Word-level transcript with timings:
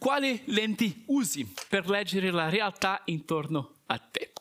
Quali 0.00 0.40
lenti 0.46 1.02
usi 1.08 1.46
per 1.68 1.86
leggere 1.86 2.30
la 2.30 2.48
realtà 2.48 3.02
intorno 3.04 3.80
a 3.84 3.98
te? 3.98 4.32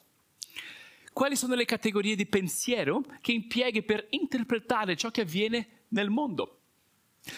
Quali 1.11 1.35
sono 1.35 1.53
le 1.53 1.65
categorie 1.65 2.15
di 2.15 2.25
pensiero 2.25 3.03
che 3.19 3.33
impieghi 3.33 3.83
per 3.83 4.07
interpretare 4.11 4.95
ciò 4.95 5.11
che 5.11 5.19
avviene 5.19 5.81
nel 5.89 6.09
mondo? 6.09 6.61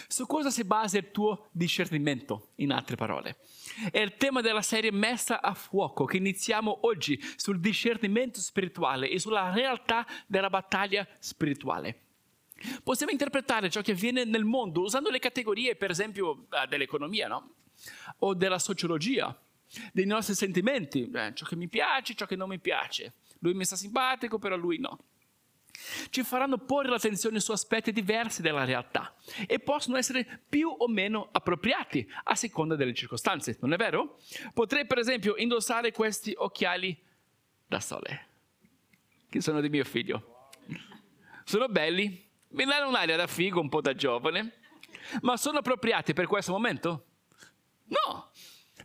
Su 0.06 0.26
cosa 0.26 0.50
si 0.50 0.62
basa 0.62 0.98
il 0.98 1.10
tuo 1.10 1.48
discernimento, 1.50 2.50
in 2.58 2.70
altre 2.70 2.94
parole? 2.94 3.38
È 3.90 3.98
il 3.98 4.14
tema 4.16 4.40
della 4.40 4.62
serie 4.62 4.92
Messa 4.92 5.42
a 5.42 5.52
fuoco 5.52 6.04
che 6.04 6.18
iniziamo 6.18 6.86
oggi 6.86 7.20
sul 7.34 7.58
discernimento 7.58 8.38
spirituale 8.38 9.10
e 9.10 9.18
sulla 9.18 9.50
realtà 9.52 10.06
della 10.28 10.48
battaglia 10.48 11.04
spirituale. 11.18 12.02
Possiamo 12.84 13.10
interpretare 13.10 13.68
ciò 13.68 13.80
che 13.80 13.90
avviene 13.90 14.22
nel 14.22 14.44
mondo 14.44 14.82
usando 14.82 15.10
le 15.10 15.18
categorie, 15.18 15.74
per 15.74 15.90
esempio, 15.90 16.46
eh, 16.50 16.68
dell'economia, 16.68 17.26
no? 17.26 17.54
O 18.18 18.34
della 18.34 18.58
sociologia, 18.58 19.36
dei 19.92 20.04
nostri 20.06 20.34
sentimenti, 20.34 21.10
eh, 21.10 21.32
ciò 21.34 21.46
che 21.46 21.56
mi 21.56 21.68
piace, 21.68 22.14
ciò 22.14 22.26
che 22.26 22.36
non 22.36 22.48
mi 22.48 22.58
piace. 22.58 23.14
Lui 23.38 23.54
mi 23.54 23.64
sta 23.64 23.76
simpatico, 23.76 24.38
però 24.38 24.56
lui 24.56 24.78
no. 24.78 24.98
Ci 26.10 26.22
faranno 26.22 26.58
porre 26.58 26.90
l'attenzione 26.90 27.40
su 27.40 27.50
aspetti 27.50 27.92
diversi 27.92 28.42
della 28.42 28.64
realtà 28.64 29.14
e 29.46 29.58
possono 29.58 29.96
essere 29.96 30.42
più 30.48 30.68
o 30.68 30.86
meno 30.86 31.28
appropriati 31.32 32.08
a 32.24 32.34
seconda 32.34 32.76
delle 32.76 32.92
circostanze, 32.92 33.56
non 33.60 33.72
è 33.72 33.76
vero? 33.76 34.18
Potrei 34.52 34.86
per 34.86 34.98
esempio 34.98 35.34
indossare 35.36 35.90
questi 35.90 36.34
occhiali 36.36 36.96
da 37.66 37.80
sole, 37.80 38.26
che 39.30 39.40
sono 39.40 39.60
di 39.60 39.70
mio 39.70 39.84
figlio. 39.84 40.50
Sono 41.44 41.66
belli, 41.68 42.30
mi 42.50 42.64
danno 42.64 42.88
un'aria 42.88 43.16
da 43.16 43.26
figo, 43.26 43.60
un 43.60 43.70
po' 43.70 43.80
da 43.80 43.94
giovane, 43.94 44.52
ma 45.22 45.36
sono 45.36 45.58
appropriati 45.58 46.12
per 46.12 46.26
questo 46.26 46.52
momento? 46.52 47.06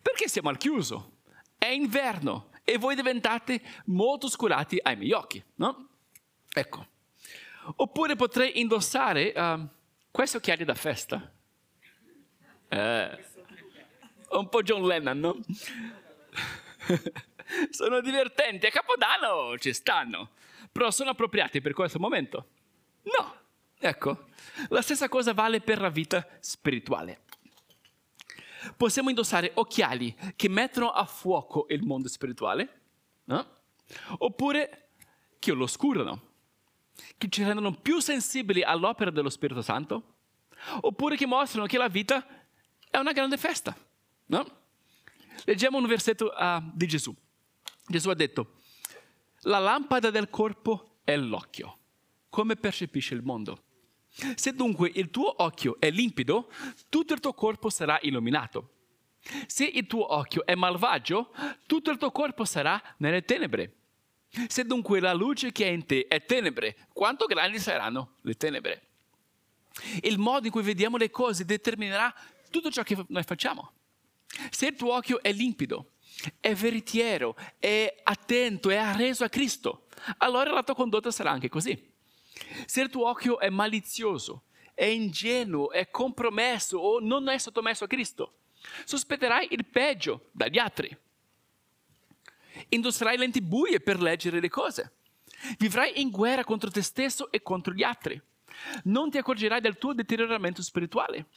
Perché 0.07 0.29
siamo 0.29 0.47
al 0.47 0.55
chiuso, 0.55 1.17
è 1.57 1.65
inverno 1.65 2.51
e 2.63 2.77
voi 2.77 2.95
diventate 2.95 3.61
molto 3.87 4.29
scurati 4.29 4.79
ai 4.81 4.95
miei 4.95 5.11
occhi, 5.11 5.43
no? 5.55 5.89
Ecco. 6.49 6.87
Oppure 7.75 8.15
potrei 8.15 8.61
indossare 8.61 9.33
uh, 9.35 9.67
questi 10.09 10.37
occhiali 10.37 10.63
da 10.63 10.75
festa. 10.75 11.29
Eh, 12.69 13.25
un 14.29 14.47
po' 14.47 14.63
John 14.63 14.87
Lennon, 14.87 15.19
no? 15.19 15.39
sono 17.69 17.99
divertenti, 17.99 18.65
a 18.65 18.71
Capodanno 18.71 19.57
ci 19.57 19.73
stanno, 19.73 20.29
però 20.71 20.89
sono 20.89 21.09
appropriati 21.09 21.59
per 21.59 21.73
questo 21.73 21.99
momento? 21.99 22.47
No. 23.03 23.35
Ecco, 23.77 24.27
la 24.69 24.81
stessa 24.81 25.09
cosa 25.09 25.33
vale 25.33 25.59
per 25.59 25.81
la 25.81 25.89
vita 25.89 26.25
spirituale 26.39 27.25
possiamo 28.75 29.09
indossare 29.09 29.51
occhiali 29.55 30.15
che 30.35 30.49
mettono 30.49 30.91
a 30.91 31.05
fuoco 31.05 31.65
il 31.69 31.83
mondo 31.83 32.07
spirituale, 32.07 32.81
no? 33.25 33.47
oppure 34.17 34.89
che 35.39 35.51
lo 35.51 35.63
oscurano, 35.63 36.21
che 37.17 37.29
ci 37.29 37.43
rendono 37.43 37.73
più 37.73 37.99
sensibili 37.99 38.63
all'opera 38.63 39.11
dello 39.11 39.29
Spirito 39.29 39.61
Santo, 39.61 40.15
oppure 40.81 41.15
che 41.15 41.25
mostrano 41.25 41.67
che 41.67 41.77
la 41.77 41.87
vita 41.87 42.25
è 42.89 42.97
una 42.97 43.11
grande 43.11 43.37
festa. 43.37 43.75
No? 44.27 44.45
Leggiamo 45.45 45.77
un 45.77 45.85
versetto 45.85 46.33
uh, 46.35 46.61
di 46.73 46.87
Gesù. 46.87 47.15
Gesù 47.87 48.09
ha 48.09 48.15
detto, 48.15 48.55
la 49.41 49.59
lampada 49.59 50.09
del 50.09 50.29
corpo 50.29 50.99
è 51.03 51.15
l'occhio. 51.15 51.77
Come 52.29 52.55
percepisce 52.55 53.13
il 53.13 53.21
mondo? 53.21 53.63
Se 54.35 54.53
dunque 54.53 54.91
il 54.95 55.11
tuo 55.11 55.43
occhio 55.43 55.77
è 55.79 55.91
limpido, 55.91 56.51
tutto 56.89 57.13
il 57.13 57.19
tuo 57.19 57.33
corpo 57.33 57.69
sarà 57.69 57.99
illuminato. 58.01 58.71
Se 59.45 59.63
il 59.65 59.85
tuo 59.85 60.13
occhio 60.13 60.45
è 60.45 60.55
malvagio, 60.55 61.31
tutto 61.67 61.91
il 61.91 61.97
tuo 61.97 62.11
corpo 62.11 62.43
sarà 62.43 62.81
nelle 62.97 63.23
tenebre. 63.23 63.73
Se 64.47 64.65
dunque 64.65 64.99
la 64.99 65.13
luce 65.13 65.51
che 65.51 65.65
è 65.65 65.69
in 65.69 65.85
te 65.85 66.07
è 66.07 66.25
tenebre, 66.25 66.87
quanto 66.93 67.25
grandi 67.25 67.59
saranno 67.59 68.15
le 68.21 68.33
tenebre? 68.35 68.81
Il 70.01 70.17
modo 70.17 70.47
in 70.47 70.51
cui 70.51 70.63
vediamo 70.63 70.97
le 70.97 71.11
cose 71.11 71.45
determinerà 71.45 72.13
tutto 72.49 72.71
ciò 72.71 72.81
che 72.81 73.05
noi 73.09 73.23
facciamo. 73.23 73.71
Se 74.49 74.67
il 74.67 74.75
tuo 74.75 74.93
occhio 74.93 75.21
è 75.21 75.31
limpido, 75.31 75.91
è 76.39 76.55
veritiero, 76.55 77.35
è 77.59 78.01
attento, 78.03 78.71
è 78.71 78.77
arreso 78.77 79.23
a 79.23 79.29
Cristo, 79.29 79.85
allora 80.17 80.51
la 80.51 80.63
tua 80.63 80.73
condotta 80.73 81.11
sarà 81.11 81.29
anche 81.29 81.49
così. 81.49 81.95
Se 82.65 82.81
il 82.81 82.89
tuo 82.89 83.07
occhio 83.07 83.39
è 83.39 83.49
malizioso, 83.49 84.43
è 84.73 84.85
ingenuo, 84.85 85.71
è 85.71 85.89
compromesso 85.89 86.77
o 86.77 86.99
non 86.99 87.27
è 87.29 87.37
sottomesso 87.37 87.85
a 87.85 87.87
Cristo, 87.87 88.33
sospetterai 88.85 89.47
il 89.51 89.65
peggio 89.65 90.29
dagli 90.31 90.57
altri. 90.57 90.95
Indosserai 92.69 93.17
lenti 93.17 93.41
buie 93.41 93.79
per 93.79 94.01
leggere 94.01 94.39
le 94.39 94.49
cose. 94.49 94.93
Vivrai 95.57 96.01
in 96.01 96.09
guerra 96.09 96.43
contro 96.43 96.71
te 96.71 96.81
stesso 96.81 97.31
e 97.31 97.41
contro 97.41 97.73
gli 97.73 97.83
altri. 97.83 98.19
Non 98.85 99.09
ti 99.09 99.17
accorgerai 99.17 99.61
del 99.61 99.77
tuo 99.77 99.93
deterioramento 99.93 100.61
spirituale 100.61 101.27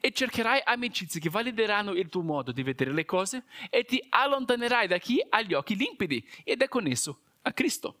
e 0.00 0.12
cercherai 0.12 0.60
amicizie 0.64 1.20
che 1.20 1.30
valideranno 1.30 1.92
il 1.92 2.08
tuo 2.08 2.22
modo 2.22 2.52
di 2.52 2.62
vedere 2.62 2.92
le 2.92 3.04
cose 3.04 3.44
e 3.70 3.84
ti 3.84 4.04
allontanerai 4.08 4.86
da 4.86 4.98
chi 4.98 5.24
ha 5.28 5.42
gli 5.42 5.54
occhi 5.54 5.76
limpidi 5.76 6.26
ed 6.44 6.62
è 6.62 6.68
connesso 6.68 7.20
a 7.42 7.52
Cristo. 7.52 7.98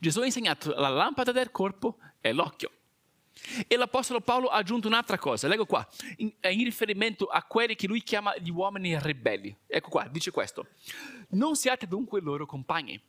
Gesù 0.00 0.20
ha 0.20 0.24
insegnato 0.24 0.74
la 0.74 0.88
lampada 0.88 1.32
del 1.32 1.50
corpo 1.50 1.98
è 2.20 2.32
l'occhio. 2.32 2.70
E 3.68 3.76
l'Apostolo 3.76 4.20
Paolo 4.20 4.48
ha 4.48 4.56
aggiunto 4.56 4.88
un'altra 4.88 5.18
cosa, 5.18 5.46
leggo 5.46 5.66
qua, 5.66 5.86
in, 6.16 6.32
in, 6.40 6.64
riferimento 6.64 7.26
a 7.26 7.42
quelli 7.42 7.74
che 7.76 7.86
lui 7.86 8.02
chiama 8.02 8.34
gli 8.38 8.50
uomini 8.50 8.98
ribelli. 8.98 9.54
Ecco 9.66 9.90
qua, 9.90 10.08
dice 10.08 10.30
questo. 10.30 10.68
Non 11.30 11.54
siate 11.54 11.86
dunque 11.86 12.20
loro 12.20 12.46
compagni, 12.46 13.00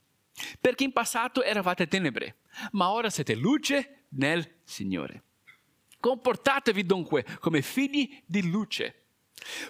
perché 0.59 0.83
in 0.83 0.91
passato 0.91 1.43
eravate 1.43 1.87
tenebre, 1.87 2.39
ma 2.71 2.91
ora 2.91 3.09
siete 3.09 3.35
luce 3.35 4.07
nel 4.09 4.59
Signore. 4.63 5.23
Comportatevi 5.99 6.85
dunque 6.85 7.25
come 7.39 7.61
figli 7.61 8.21
di 8.25 8.49
luce, 8.49 9.05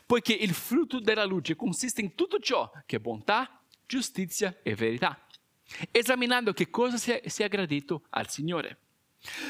poiché 0.05 0.33
il 0.33 0.53
frutto 0.53 0.99
della 0.99 1.23
luce 1.23 1.55
consiste 1.55 2.01
in 2.01 2.15
tutto 2.15 2.39
ciò 2.39 2.69
che 2.85 2.97
è 2.97 2.99
bontà, 2.99 3.61
giustizia 3.85 4.57
e 4.63 4.75
verità 4.75 5.26
esaminando 5.91 6.53
che 6.53 6.69
cosa 6.69 6.97
sia, 6.97 7.47
gradito 7.47 8.03
al 8.09 8.29
Signore. 8.29 8.79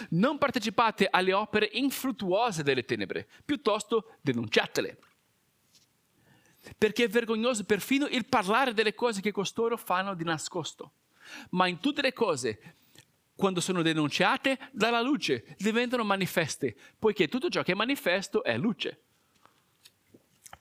Non 0.10 0.38
partecipate 0.38 1.08
alle 1.10 1.34
opere 1.34 1.70
infruttuose 1.74 2.64
delle 2.64 2.86
tenebre, 2.86 3.28
piuttosto 3.46 4.16
denunciatele. 4.22 4.98
Perché 6.78 7.06
è 7.06 7.10
vergognoso 7.10 7.64
perfino 7.64 8.08
il 8.08 8.26
parlare 8.26 8.74
delle 8.74 8.94
cose 8.94 9.22
che 9.22 9.32
costoro 9.32 9.78
fanno 9.78 10.14
di 10.16 10.24
nascosto. 10.24 10.92
Ma 11.52 11.68
in 11.68 11.80
tutte 11.80 12.02
le 12.02 12.14
cose, 12.14 12.76
quando 13.36 13.62
sono 13.62 13.82
denunciate 13.82 14.58
dalla 14.72 15.02
luce, 15.02 15.56
diventano 15.58 16.04
manifeste, 16.04 16.76
poiché 16.98 17.28
tutto 17.28 17.50
ciò 17.50 17.62
che 17.62 17.74
è 17.74 17.76
manifesto 17.76 18.44
è 18.44 18.58
luce. 18.58 19.02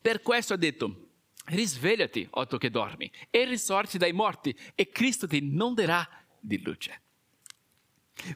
Per 0.01 0.21
questo 0.21 0.55
ha 0.55 0.57
detto, 0.57 1.06
risvegliati, 1.47 2.27
otto 2.31 2.59
che 2.59 2.71
dormi, 2.71 3.11
e 3.31 3.45
risorti 3.45 3.99
dai 3.99 4.13
morti, 4.13 4.57
e 4.75 4.89
Cristo 4.89 5.27
ti 5.27 5.39
inonderà 5.39 6.09
di 6.41 6.61
luce. 6.63 7.03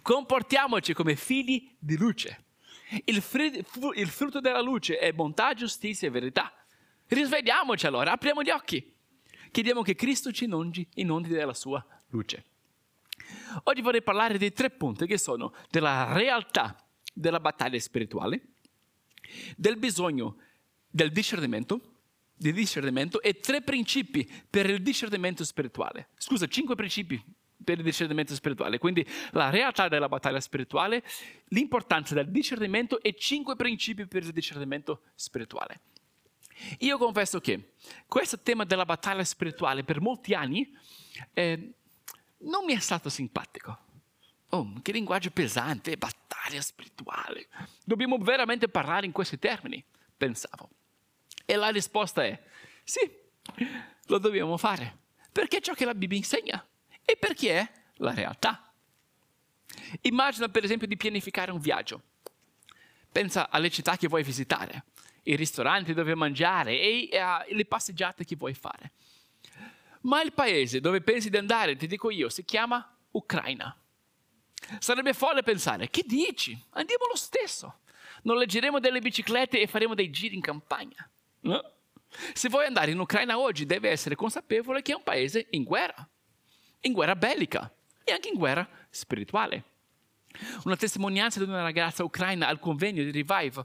Comportiamoci 0.03 0.93
come 0.93 1.17
figli 1.17 1.75
di 1.79 1.97
luce. 1.97 2.45
Il, 3.05 3.23
fr- 3.23 3.65
il 3.95 4.09
frutto 4.09 4.41
della 4.41 4.61
luce 4.61 4.99
è 4.99 5.13
bontà, 5.13 5.55
giustizia 5.55 6.09
e 6.09 6.11
verità. 6.11 6.53
Risvegliamoci 7.07 7.87
allora, 7.87 8.13
apriamo 8.13 8.43
gli 8.43 8.51
occhi. 8.51 8.95
Chiediamo 9.51 9.83
che 9.83 9.95
Cristo 9.95 10.33
ci 10.33 10.45
inondi, 10.45 10.87
inondi 10.95 11.29
della 11.29 11.55
sua 11.55 11.85
luce. 12.09 12.45
Oggi 13.65 13.81
vorrei 13.81 14.03
parlare 14.03 14.39
dei 14.39 14.53
tre 14.53 14.71
punti 14.71 15.07
che 15.07 15.19
sono 15.19 15.55
della 15.71 16.13
realtà 16.13 16.85
della 17.13 17.41
battaglia 17.41 17.79
spirituale, 17.79 18.41
del 19.57 19.77
bisogno 19.77 20.37
del 20.89 21.11
discernimento 21.13 21.90
di 22.41 22.55
discernimento 22.55 23.21
e 23.21 23.39
tre 23.39 23.61
principi 23.61 24.27
per 24.49 24.69
il 24.71 24.81
discernimento 24.81 25.45
spirituale. 25.45 26.09
Scusa, 26.17 26.47
cinque 26.47 26.75
principi 26.75 27.23
per 27.63 27.77
il 27.77 27.85
discernimento 27.85 28.35
spirituale. 28.35 28.79
Quindi 28.79 29.07
la 29.33 29.51
realtà 29.51 29.89
della 29.89 30.09
battaglia 30.09 30.41
spirituale, 30.41 31.05
l'importanza 31.49 32.15
del 32.15 32.31
discernimento 32.31 33.03
e 33.03 33.15
cinque 33.15 33.57
principi 33.57 34.07
per 34.07 34.23
il 34.23 34.33
discernimento 34.33 35.03
spirituale. 35.15 35.81
Io 36.79 36.97
confesso 36.97 37.41
che 37.41 37.75
questo 38.07 38.39
tema 38.41 38.65
della 38.65 38.87
battaglia 38.87 39.25
spirituale 39.25 39.85
per 39.85 40.01
molti 40.01 40.33
anni 40.33 40.75
eh, 41.35 41.73
non 42.39 42.65
mi 42.65 42.75
è 42.75 42.79
stato 42.79 43.11
simpatico. 43.11 43.79
Oh, 44.49 44.81
che 44.81 44.93
linguaggio 44.93 45.31
pesante, 45.31 45.99
battaglia 45.99 46.63
spirituale. 46.63 47.49
Dobbiamo 47.85 48.17
veramente 48.17 48.67
parlare 48.69 49.05
in 49.05 49.13
questi 49.13 49.39
termini, 49.39 49.85
pensavo. 50.17 50.71
E 51.51 51.57
la 51.57 51.71
risposta 51.71 52.25
è 52.25 52.41
sì, 52.85 53.11
lo 54.07 54.19
dobbiamo 54.19 54.57
fare, 54.57 54.99
perché 55.33 55.57
è 55.57 55.61
ciò 55.61 55.75
che 55.75 55.85
la 55.85 55.97
Bibbia 55.97 56.17
insegna 56.17 56.65
e 57.05 57.17
perché 57.17 57.59
è 57.59 57.73
la 57.97 58.15
realtà. 58.15 58.73
Immagina 60.03 60.49
per 60.49 60.63
esempio 60.63 60.87
di 60.87 60.97
pianificare 60.97 61.51
un 61.51 61.59
viaggio. 61.59 62.03
Pensa 63.11 63.51
alle 63.51 63.69
città 63.69 63.97
che 63.97 64.07
vuoi 64.07 64.23
visitare, 64.23 64.85
i 65.25 65.35
ristoranti 65.35 65.93
dove 65.93 66.15
mangiare 66.15 66.79
e 66.79 67.09
uh, 67.11 67.53
le 67.53 67.65
passeggiate 67.65 68.25
che 68.25 68.37
vuoi 68.37 68.55
fare. 68.55 68.93
Ma 70.03 70.23
il 70.23 70.33
paese 70.33 70.79
dove 70.79 71.01
pensi 71.01 71.31
di 71.31 71.37
andare, 71.37 71.75
ti 71.75 71.89
dico 71.89 72.13
io, 72.13 72.29
si 72.29 72.45
chiama 72.45 72.97
Ucraina. 73.11 73.77
Sarebbe 74.79 75.15
folle 75.15 75.43
pensare, 75.43 75.91
che 75.91 76.05
dici? 76.07 76.57
Andiamo 76.71 77.07
lo 77.07 77.17
stesso. 77.17 77.81
Noleggeremo 78.23 78.79
delle 78.79 79.01
biciclette 79.01 79.61
e 79.61 79.67
faremo 79.67 79.97
dei 79.97 80.11
giri 80.11 80.37
in 80.37 80.43
campagna. 80.43 81.11
No? 81.41 81.73
Se 82.33 82.49
vuoi 82.49 82.67
andare 82.67 82.91
in 82.91 82.99
Ucraina 82.99 83.39
oggi, 83.39 83.67
devi 83.67 83.89
essere 83.89 84.15
consapevole 84.15 84.83
che 84.83 84.93
è 84.93 84.97
un 84.97 85.03
paese 85.03 85.47
in 85.51 85.63
guerra, 85.63 86.09
in 86.81 86.93
guerra 86.93 87.15
bellica 87.15 87.73
e 88.03 88.13
anche 88.13 88.29
in 88.29 88.35
guerra 88.35 88.69
spirituale. 88.91 89.65
Una 90.65 90.77
testimonianza 90.77 91.43
di 91.43 91.49
una 91.49 91.63
ragazza 91.63 92.05
ucraina 92.05 92.47
al 92.47 92.61
convegno 92.61 93.03
di 93.03 93.11
Revive 93.11 93.65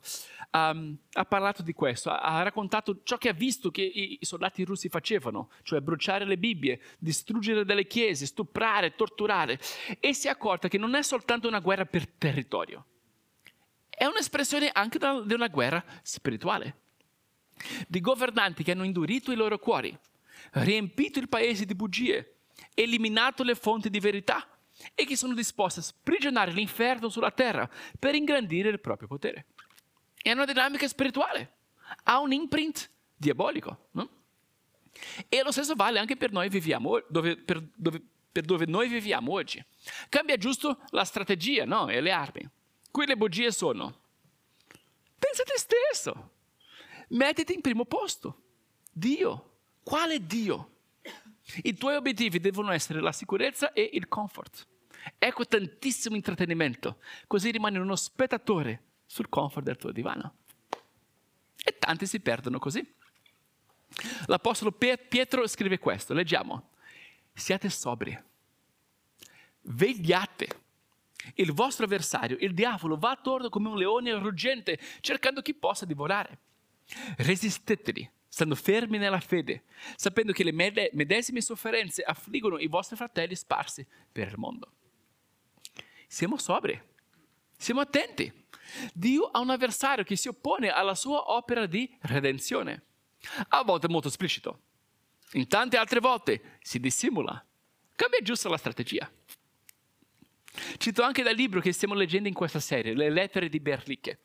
um, 0.52 0.98
ha 1.14 1.26
parlato 1.26 1.62
di 1.62 1.74
questo, 1.74 2.10
ha, 2.10 2.42
raccontato 2.42 3.02
ciò 3.04 3.18
che 3.18 3.30
ha 3.30 3.34
visto 3.34 3.70
che 3.70 3.84
i, 3.84 4.18
i, 4.20 4.26
soldati 4.26 4.64
russi 4.64 4.90
facevano, 4.90 5.52
cioè 5.62 5.80
bruciare 5.82 6.26
le 6.26 6.38
Bibbie, 6.38 6.82
distruggere 6.98 7.66
delle 7.66 7.86
chiese, 7.86 8.26
stuprare, 8.26 8.96
torturare, 8.96 9.60
e 10.00 10.14
si 10.14 10.28
è 10.28 10.32
accorta 10.32 10.68
che 10.68 10.80
non 10.80 10.96
è 10.96 11.04
soltanto 11.04 11.48
una 11.48 11.60
guerra 11.60 11.86
per 11.86 12.08
territorio, 12.08 12.86
è 13.88 14.06
un'espressione 14.06 14.70
anche 14.74 14.98
di 14.98 15.34
una 15.34 15.48
guerra 15.48 15.84
spirituale, 16.02 16.78
di 17.88 18.02
governanti 18.02 18.64
che 18.64 18.72
hanno 18.72 18.84
indurito 18.84 19.32
i 19.32 19.36
loro 19.36 19.58
cuori, 19.60 19.98
riempito 20.54 21.20
il 21.20 21.30
paese 21.30 21.66
di 21.66 21.76
bugie, 21.76 22.36
eliminato 22.74 23.44
le 23.44 23.56
fonti 23.56 23.90
di 23.90 24.00
verità 24.00 24.48
e 24.94 25.06
che 25.06 25.16
sono 25.16 25.34
disposti 25.34 25.80
a 25.80 25.84
sprigionare 25.84 26.52
l'inferno 26.52 27.10
sulla 27.10 27.32
terra 27.32 27.70
per 27.98 28.16
ingrandire 28.16 28.70
il 28.70 28.80
proprio 28.80 29.08
potere. 29.08 29.46
È 30.22 30.32
una 30.32 30.46
dinamica 30.46 30.88
spirituale, 30.88 31.54
ha 32.04 32.20
un 32.20 32.34
imprint 32.34 32.90
diabolico. 33.16 33.88
No? 33.92 34.10
E 35.30 35.44
lo 35.44 35.52
stesso 35.52 35.76
vale 35.76 36.00
anche 36.00 36.18
per 36.18 36.32
noi 36.32 36.50
viviamo, 36.50 37.04
dove, 37.08 37.38
per, 37.38 37.64
dove, 37.76 38.02
per 38.32 38.44
dove 38.44 38.66
noi 38.66 38.88
viviamo 38.88 39.34
oggi. 39.34 39.64
Cambia 40.10 40.38
giusto 40.38 40.82
la 40.90 41.06
strategia 41.06 41.66
no? 41.66 41.90
e 41.90 42.02
le 42.02 42.12
armi. 42.12 42.48
Qui 42.92 43.06
le 43.06 43.18
bugie 43.18 43.52
sono, 43.52 44.02
pensa 45.20 45.42
a 45.42 45.46
te 45.46 45.58
stesso, 45.58 46.32
mettiti 47.16 47.54
in 47.54 47.62
primo 47.62 47.86
posto. 47.86 48.44
Dio. 48.92 49.52
Quale 49.84 50.26
Dio? 50.26 50.72
I 51.64 51.74
tuoi 51.76 51.96
obiettivi 51.96 52.40
devono 52.40 52.72
essere 52.72 53.02
la 53.02 53.12
sicurezza 53.12 53.74
e 53.74 53.90
il 53.94 54.08
comfort. 54.08 54.68
Ecco 55.20 55.46
tantissimo 55.46 56.16
intrattenimento, 56.16 56.98
così 57.28 57.52
rimani 57.52 57.78
uno 57.78 57.96
spettatore 57.96 58.84
sul 59.06 59.30
comfort 59.30 59.64
del 59.64 59.78
tuo 59.78 59.92
divano. 59.92 60.38
E 61.64 61.78
tanti 61.78 62.08
si 62.08 62.20
perdono 62.20 62.58
così. 62.58 62.94
L'Apostolo 64.26 64.72
Pietro 64.72 65.46
scrive 65.46 65.78
questo, 65.78 66.14
leggiamo, 66.14 66.70
siate 67.34 67.70
sobri, 67.70 68.20
vegliate. 69.62 70.64
Il 71.36 71.54
vostro 71.54 71.86
avversario, 71.86 72.38
il 72.40 72.54
diavolo, 72.54 72.98
va 72.98 73.12
attorno 73.12 73.50
come 73.50 73.70
un 73.70 73.78
leone 73.78 74.14
ruggente, 74.14 74.80
cercando 75.02 75.42
chi 75.42 75.54
possa 75.54 75.86
divorare. 75.86 76.40
Resisteteli, 77.18 78.10
stando 78.28 78.56
fermi 78.56 78.98
nella 78.98 79.20
fede, 79.20 79.64
sapendo 79.96 80.32
che 80.32 80.44
le 80.44 80.52
medesime 80.52 81.42
sofferenze 81.42 82.04
affliggono 82.04 82.60
i 82.60 82.68
vostri 82.68 82.96
fratelli 82.96 83.36
sparsi 83.36 83.86
per 84.12 84.28
il 84.28 84.38
mondo. 84.38 84.72
Siamo 86.08 86.38
sobri, 86.38 86.80
siamo 87.58 87.82
attenti. 87.82 88.32
Dio 88.94 89.26
ha 89.26 89.40
un 89.40 89.52
avversario 89.52 90.04
che 90.04 90.16
si 90.16 90.28
oppone 90.28 90.70
alla 90.70 90.96
sua 90.96 91.32
opera 91.32 91.66
di 91.66 91.90
redenzione. 92.02 92.84
A 93.50 93.64
volte 93.64 93.88
molto 93.88 94.08
esplicito, 94.08 94.62
in 95.34 95.48
tante 95.48 95.78
altre 95.78 96.00
volte 96.00 96.58
si 96.62 96.80
dissimula. 96.80 97.44
Cambia 97.96 98.22
giusto 98.22 98.50
la 98.50 98.58
strategia. 98.58 99.10
Cito 100.78 101.02
anche 101.02 101.24
dal 101.24 101.36
libro 101.36 101.60
che 101.60 101.72
stiamo 101.72 101.94
leggendo 101.94 102.28
in 102.28 102.34
questa 102.34 102.60
serie, 102.60 102.94
Le 102.94 103.10
lettere 103.10 103.50
di 103.50 103.60
Berliche. 103.60 104.20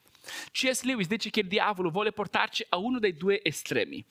C.S. 0.52 0.82
Lewis 0.82 1.06
dice 1.06 1.30
che 1.30 1.40
il 1.40 1.48
diavolo 1.48 1.90
vuole 1.90 2.12
portarci 2.12 2.64
a 2.68 2.76
uno 2.76 2.98
dei 2.98 3.14
due 3.14 3.40
estremi, 3.42 4.04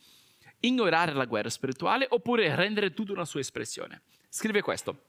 ignorare 0.62 1.14
la 1.14 1.26
guerra 1.26 1.50
spirituale 1.50 2.08
oppure 2.10 2.56
rendere 2.56 2.94
tutto 2.94 3.14
una 3.14 3.26
sua 3.26 3.40
espressione. 3.40 4.02
Scrive 4.30 4.62
questo. 4.62 5.04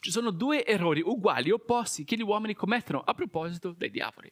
Ci 0.00 0.10
sono 0.10 0.30
due 0.30 0.64
errori 0.64 1.02
uguali, 1.02 1.50
opposti, 1.50 2.04
che 2.04 2.16
gli 2.16 2.22
uomini 2.22 2.54
commettono 2.54 3.00
a 3.00 3.14
proposito 3.14 3.72
dei 3.72 3.90
diavoli. 3.90 4.30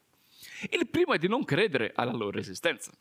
Il 0.70 0.88
primo 0.88 1.12
è 1.12 1.18
di 1.18 1.28
non 1.28 1.44
credere 1.44 1.92
alla 1.94 2.12
loro 2.12 2.38
esistenza. 2.38 2.92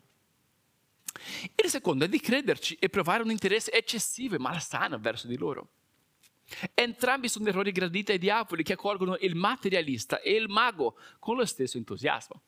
Il 1.54 1.70
secondo 1.70 2.04
è 2.04 2.08
di 2.08 2.20
crederci 2.20 2.76
e 2.78 2.88
provare 2.88 3.22
un 3.22 3.30
interesse 3.30 3.70
eccessivo 3.72 4.34
e 4.34 4.38
malsano 4.38 4.98
verso 4.98 5.26
di 5.26 5.36
loro. 5.36 5.68
Entrambi 6.74 7.28
sono 7.28 7.48
errori 7.48 7.72
graditi 7.72 8.12
ai 8.12 8.18
diavoli 8.18 8.62
che 8.62 8.74
accolgono 8.74 9.16
il 9.20 9.34
materialista 9.34 10.20
e 10.20 10.34
il 10.34 10.48
mago 10.48 10.98
con 11.18 11.36
lo 11.36 11.46
stesso 11.46 11.78
entusiasmo. 11.78 12.42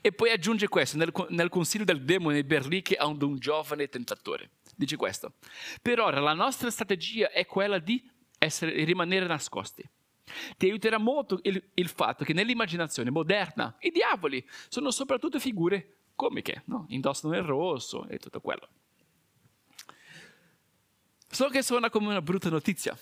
E 0.00 0.12
poi 0.12 0.30
aggiunge 0.30 0.68
questo 0.68 0.96
nel, 0.96 1.12
nel 1.28 1.48
consiglio 1.48 1.84
del 1.84 2.04
demone 2.04 2.44
Berliche 2.44 2.96
a 2.96 3.06
un, 3.06 3.20
un 3.22 3.38
giovane 3.38 3.88
tentatore. 3.88 4.50
Dice 4.74 4.96
questo. 4.96 5.34
Per 5.80 6.00
ora 6.00 6.20
la 6.20 6.34
nostra 6.34 6.70
strategia 6.70 7.30
è 7.30 7.46
quella 7.46 7.78
di 7.78 8.08
essere, 8.38 8.84
rimanere 8.84 9.26
nascosti. 9.26 9.88
Ti 10.56 10.66
aiuterà 10.66 10.98
molto 10.98 11.40
il, 11.42 11.62
il, 11.74 11.88
fatto 11.88 12.24
che 12.24 12.32
nell'immaginazione 12.32 13.10
moderna 13.10 13.74
i 13.80 13.90
diavoli 13.90 14.44
sono 14.68 14.90
soprattutto 14.90 15.38
figure 15.38 15.96
comiche, 16.14 16.62
no? 16.66 16.86
indossano 16.88 17.34
il 17.34 17.42
rosso 17.42 18.06
e 18.08 18.18
tutto 18.18 18.40
quello. 18.40 18.68
So 21.28 21.48
che 21.48 21.62
suona 21.62 21.90
come 21.90 22.08
una 22.08 22.22
brutta 22.22 22.50
notizia, 22.50 22.96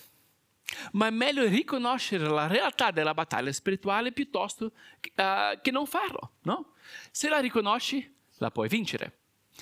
ma 0.93 1.07
è 1.07 1.11
meglio 1.11 1.47
riconoscere 1.47 2.29
la 2.29 2.47
realtà 2.47 2.91
della 2.91 3.15
battaglia 3.15 3.53
spirituale 3.53 4.13
piuttosto 4.13 4.67
uh, 4.67 5.61
che 5.61 5.71
non 5.71 5.87
farlo. 5.87 6.35
No? 6.43 6.75
Se 7.11 7.29
la 7.29 7.39
riconosci, 7.39 8.17
la 8.37 8.51
puoi 8.51 8.69
vincere. 8.69 9.19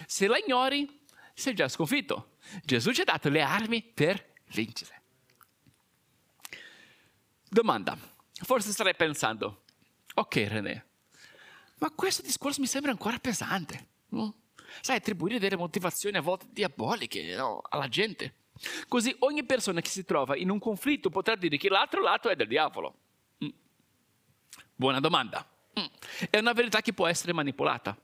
Se 0.07 0.27
la 0.27 0.39
ignori, 0.39 1.01
sei 1.35 1.55
già 1.55 1.69
sconfitto. 1.69 2.37
Gesù 2.65 2.93
ci 2.93 3.01
ha 3.01 3.05
dato 3.05 3.29
le 3.29 3.43
armi 3.43 3.83
per 3.83 4.35
vincere. 4.49 5.03
Domanda. 7.49 7.97
Forse 8.41 8.71
starei 8.71 8.95
pensando, 8.95 9.65
ok 10.15 10.35
René, 10.49 10.87
ma 11.79 11.91
questo 11.91 12.23
discorso 12.23 12.61
mi 12.61 12.67
sembra 12.67 12.91
ancora 12.91 13.19
pesante. 13.19 13.87
No? 14.11 14.35
Sai, 14.81 14.97
attribuire 14.97 15.39
delle 15.39 15.57
motivazioni 15.57 16.17
a 16.17 16.21
volte 16.21 16.47
diaboliche 16.51 17.35
no? 17.35 17.61
alla 17.69 17.89
gente. 17.89 18.35
Così 18.89 19.15
ogni 19.21 19.45
persona 19.45 19.81
che 19.81 19.89
si 19.89 20.05
trova 20.05 20.37
in 20.37 20.51
un 20.51 20.59
conflitto 20.59 21.11
potrà 21.11 21.37
dire 21.37 21.57
che 21.57 21.69
l'altro 21.69 22.03
lato 22.03 22.29
è 22.29 22.37
del 22.37 22.49
diavolo. 22.49 22.95
Mm. 23.45 23.49
Buona 24.75 25.01
domanda. 25.01 25.49
Mm. 25.79 25.85
È 26.31 26.39
una 26.39 26.53
verità 26.53 26.81
che 26.81 26.93
può 26.93 27.07
essere 27.07 27.33
manipolata. 27.33 27.97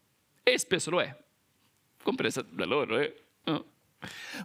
E 0.43 0.59
spesso 0.59 0.91
lo 0.91 1.01
è. 1.01 1.17
Compresa 2.03 2.43
da 2.43 2.65
loro. 2.65 2.99
Eh? 2.99 3.25
Oh. 3.45 3.73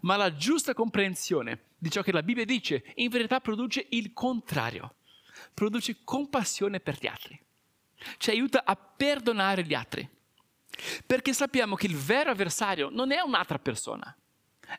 Ma 0.01 0.15
la 0.15 0.35
giusta 0.35 0.73
comprensione 0.73 1.65
di 1.77 1.89
ciò 1.89 2.01
che 2.01 2.11
la 2.11 2.23
Bibbia 2.23 2.45
dice 2.45 2.83
in 2.95 3.09
verità 3.09 3.39
produce 3.39 3.85
il 3.89 4.13
contrario. 4.13 4.95
Produce 5.53 5.97
compassione 6.03 6.79
per 6.79 6.97
gli 6.99 7.07
altri. 7.07 7.39
Ci 8.17 8.29
aiuta 8.29 8.63
a 8.63 8.75
perdonare 8.75 9.63
gli 9.63 9.73
altri. 9.73 10.07
Perché 11.05 11.33
sappiamo 11.33 11.75
che 11.75 11.87
il 11.87 11.97
vero 11.97 12.31
avversario 12.31 12.89
non 12.89 13.11
è 13.11 13.19
un'altra 13.19 13.59
persona, 13.59 14.15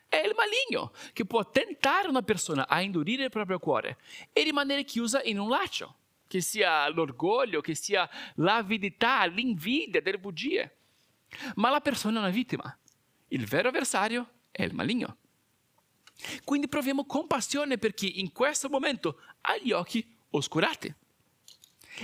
è 0.07 0.17
il 0.17 0.33
maligno 0.35 0.91
che 1.13 1.25
può 1.25 1.49
tentare 1.49 2.07
una 2.07 2.21
persona 2.21 2.67
a 2.67 2.81
indurire 2.81 3.25
il 3.25 3.29
proprio 3.29 3.59
cuore 3.59 3.97
e 4.31 4.43
rimanere 4.43 4.83
chiusa 4.83 5.21
in 5.23 5.39
un 5.39 5.49
laccio, 5.49 5.95
che 6.27 6.41
sia 6.41 6.87
l'orgoglio, 6.89 7.61
che 7.61 7.75
sia 7.75 8.09
l'avidità, 8.35 9.25
l'invidia 9.25 10.01
delle 10.01 10.19
bugie. 10.19 10.77
Ma 11.55 11.69
la 11.69 11.81
persona 11.81 12.17
è 12.17 12.21
una 12.21 12.29
vittima. 12.29 12.77
Il 13.29 13.45
vero 13.45 13.69
avversario 13.69 14.29
è 14.51 14.63
il 14.63 14.73
maligno. 14.73 15.17
Quindi 16.43 16.67
proviamo 16.67 17.05
compassione 17.05 17.77
per 17.77 17.93
chi 17.93 18.19
in 18.19 18.31
questo 18.31 18.69
momento 18.69 19.19
ha 19.41 19.57
gli 19.57 19.71
occhi 19.71 20.15
oscurati. 20.31 20.93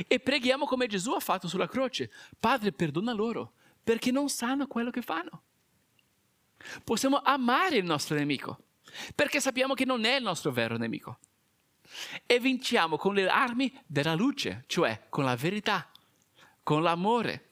E 0.08 0.20
preghiamo 0.20 0.66
come 0.66 0.88
Gesù 0.88 1.12
ha 1.12 1.20
fatto 1.20 1.48
sulla 1.48 1.68
croce. 1.68 2.12
Padre, 2.40 2.72
perdona 2.72 3.14
loro, 3.14 3.54
perché 3.84 4.12
non 4.12 4.30
sanno 4.30 4.68
quello 4.68 4.90
che 4.90 5.02
fanno. 5.02 5.44
Possiamo 6.84 7.22
amare 7.22 7.78
il 7.78 7.86
nostro 7.86 8.16
nemico, 8.16 8.64
perché 9.16 9.40
sappiamo 9.40 9.74
che 9.74 9.86
non 9.86 10.06
è 10.06 10.16
il 10.16 10.24
nostro 10.24 10.52
vero 10.52 10.78
nemico. 10.78 11.20
E 12.26 12.40
vinciamo 12.40 12.98
con 12.98 13.14
le 13.14 13.28
armi 13.28 13.74
della 13.86 14.14
luce, 14.14 14.66
cioè 14.68 15.06
con 15.10 15.24
la 15.24 15.36
verità, 15.36 15.90
con 16.64 16.82
l'amore, 16.82 17.50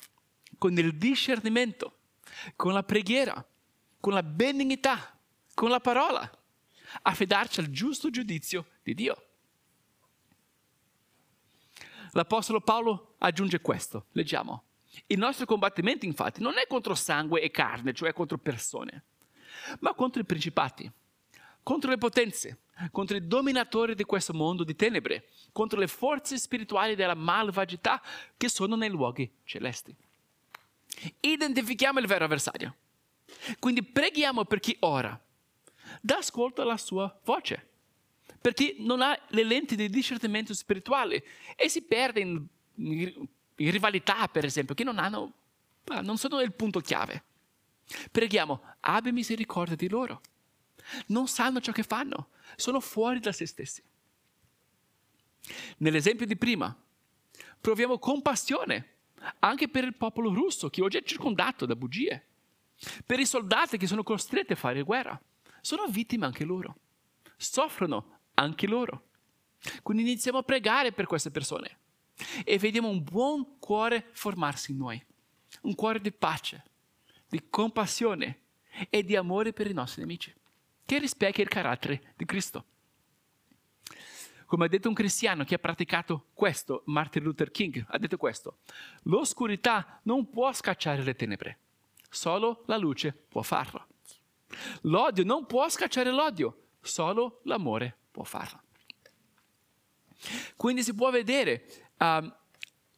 con 0.57 0.77
il 0.77 0.95
discernimento, 0.97 1.99
con 2.55 2.73
la 2.73 2.83
preghiera, 2.83 3.45
con 3.99 4.13
la 4.13 4.23
benignità, 4.23 5.17
con 5.53 5.69
la 5.69 5.79
parola, 5.79 6.29
affidarci 7.01 7.59
al 7.59 7.69
giusto 7.69 8.09
giudizio 8.09 8.67
di 8.83 8.93
Dio. 8.93 9.27
L'Apostolo 12.11 12.61
Paolo 12.61 13.15
aggiunge 13.19 13.59
questo, 13.61 14.07
leggiamo. 14.11 14.63
Il 15.07 15.17
nostro 15.17 15.45
combattimento 15.45 16.05
infatti 16.05 16.41
non 16.41 16.57
è 16.57 16.67
contro 16.67 16.95
sangue 16.95 17.41
e 17.41 17.51
carne, 17.51 17.93
cioè 17.93 18.13
contro 18.13 18.37
persone, 18.37 19.03
ma 19.79 19.93
contro 19.93 20.21
i 20.21 20.25
principati, 20.25 20.89
contro 21.63 21.89
le 21.89 21.97
potenze, 21.97 22.59
contro 22.91 23.17
i 23.17 23.25
dominatori 23.27 23.95
di 23.95 24.03
questo 24.03 24.33
mondo 24.33 24.63
di 24.63 24.75
tenebre, 24.75 25.27
contro 25.51 25.79
le 25.79 25.87
forze 25.87 26.37
spirituali 26.37 26.95
della 26.95 27.15
malvagità 27.15 28.01
che 28.37 28.49
sono 28.49 28.75
nei 28.75 28.89
luoghi 28.89 29.29
celesti. 29.43 29.95
Identifichiamo 31.19 31.99
il 31.99 32.07
vero 32.07 32.25
avversario. 32.25 32.75
Quindi 33.59 33.83
preghiamo 33.83 34.45
per 34.45 34.59
chi 34.59 34.75
ora 34.81 35.19
dà 36.01 36.17
ascolto 36.17 36.61
alla 36.61 36.77
sua 36.77 37.19
voce, 37.23 37.69
per 38.39 38.53
chi 38.53 38.75
non 38.79 39.01
ha 39.01 39.17
le 39.29 39.43
lenti 39.43 39.75
di 39.75 39.89
discernimento 39.89 40.53
spirituale 40.53 41.23
e 41.55 41.67
si 41.69 41.81
perde 41.83 42.19
in, 42.19 42.45
rivalità, 43.55 44.27
per 44.27 44.45
esempio, 44.45 44.75
che 44.75 44.83
non, 44.83 44.99
hanno, 44.99 45.31
non 46.01 46.17
sono 46.17 46.41
il 46.41 46.53
punto 46.53 46.79
chiave. 46.79 47.23
Preghiamo, 48.11 48.61
abbi 48.81 49.11
misericordia 49.11 49.75
di 49.75 49.89
loro. 49.89 50.21
Non 51.07 51.27
sanno 51.27 51.61
ciò 51.61 51.71
che 51.71 51.83
fanno, 51.83 52.29
sono 52.55 52.79
fuori 52.79 53.19
da 53.19 53.31
se 53.31 53.45
stessi. 53.45 53.81
Nell'esempio 55.77 56.25
di 56.25 56.35
prima, 56.35 56.75
proviamo 57.59 57.99
compassione 57.99 58.93
anche 59.39 59.67
per 59.67 59.83
il 59.83 59.95
popolo 59.95 60.33
russo 60.33 60.69
che 60.69 60.81
oggi 60.81 60.97
è 60.97 61.03
circondato 61.03 61.65
da 61.65 61.75
bugie, 61.75 62.25
per 63.05 63.19
i 63.19 63.25
soldati 63.25 63.77
che 63.77 63.87
sono 63.87 64.03
costretti 64.03 64.53
a 64.53 64.57
fare 64.57 64.81
guerra. 64.83 65.19
Sono 65.61 65.87
vittime 65.87 66.25
anche 66.25 66.43
loro, 66.43 66.75
soffrono 67.37 68.19
anche 68.35 68.67
loro. 68.67 69.07
Quindi 69.81 70.03
iniziamo 70.03 70.39
a 70.39 70.43
pregare 70.43 70.91
per 70.91 71.07
queste 71.07 71.31
persone 71.31 71.77
e 72.43 72.57
vediamo 72.57 72.89
un 72.89 73.03
buon 73.03 73.59
cuore 73.59 74.09
formarsi 74.11 74.71
in 74.71 74.77
noi, 74.77 75.03
un 75.61 75.75
cuore 75.75 75.99
di 75.99 76.11
pace, 76.11 76.63
di 77.27 77.49
compassione 77.49 78.41
e 78.89 79.03
di 79.03 79.15
amore 79.15 79.53
per 79.53 79.67
i 79.67 79.73
nostri 79.73 80.01
nemici, 80.01 80.33
che 80.85 80.99
rispecchia 80.99 81.43
il 81.43 81.49
carattere 81.49 82.13
di 82.15 82.25
Cristo. 82.25 82.65
Come 84.45 84.65
ha 84.65 84.67
detto 84.67 84.87
un 84.87 84.93
cristiano 84.93 85.43
che 85.43 85.55
ha 85.55 85.59
praticato 85.59 86.27
questo, 86.33 86.83
Martin 86.85 87.23
Luther 87.23 87.49
King, 87.49 87.83
ha 87.87 87.97
detto 87.97 88.17
questo, 88.17 88.59
l'oscurità 89.03 89.99
non 90.03 90.29
può 90.29 90.53
scacciare 90.53 91.03
le 91.03 91.15
tenebre, 91.15 91.59
solo 92.09 92.63
la 92.67 92.77
luce 92.77 93.11
può 93.11 93.41
farlo. 93.41 93.87
L'odio 94.81 95.23
non 95.23 95.45
può 95.47 95.67
scacciare 95.67 96.11
l'odio, 96.11 96.67
solo 96.79 97.41
l'amore 97.45 97.97
può 98.11 98.23
farlo. 98.23 98.61
Quindi 100.55 100.83
si 100.83 100.93
può 100.93 101.09
vedere 101.09 101.84
uh, 101.97 102.33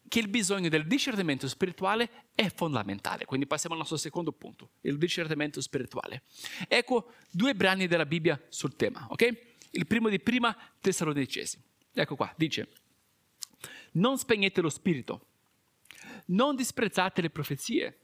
che 0.07 0.19
il 0.19 0.27
bisogno 0.27 0.69
del 0.69 0.87
discernimento 0.87 1.47
spirituale 1.47 2.25
è 2.33 2.49
fondamentale. 2.49 3.25
Quindi 3.25 3.45
passiamo 3.45 3.75
al 3.75 3.81
nostro 3.81 3.97
secondo 3.97 4.31
punto, 4.31 4.71
il 4.81 4.97
discernimento 4.97 5.59
spirituale. 5.61 6.23
Ecco 6.67 7.13
due 7.29 7.55
brani 7.55 7.87
della 7.87 8.05
Bibbia 8.05 8.41
sul 8.49 8.75
tema, 8.75 9.05
ok? 9.09 9.45
Il 9.71 9.85
primo 9.85 10.09
di 10.09 10.19
prima 10.19 10.55
Tessalonicesi. 10.79 11.61
Ecco 11.93 12.15
qua, 12.15 12.33
dice, 12.37 12.69
non 13.93 14.17
spegnete 14.17 14.61
lo 14.61 14.69
spirito, 14.69 15.25
non 16.27 16.55
disprezzate 16.55 17.21
le 17.21 17.29
profezie, 17.29 17.99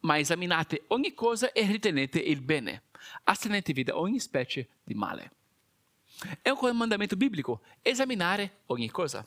ma 0.00 0.18
esaminate 0.18 0.84
ogni 0.88 1.14
cosa 1.14 1.52
e 1.52 1.64
ritenete 1.66 2.18
il 2.18 2.40
bene. 2.40 2.84
Astenetevi 3.24 3.84
da 3.84 3.98
ogni 3.98 4.18
specie 4.18 4.68
di 4.82 4.94
male. 4.94 5.32
È 6.42 6.50
un 6.50 6.56
comandamento 6.56 7.16
biblico, 7.16 7.62
esaminare 7.82 8.62
ogni 8.66 8.90
cosa. 8.90 9.26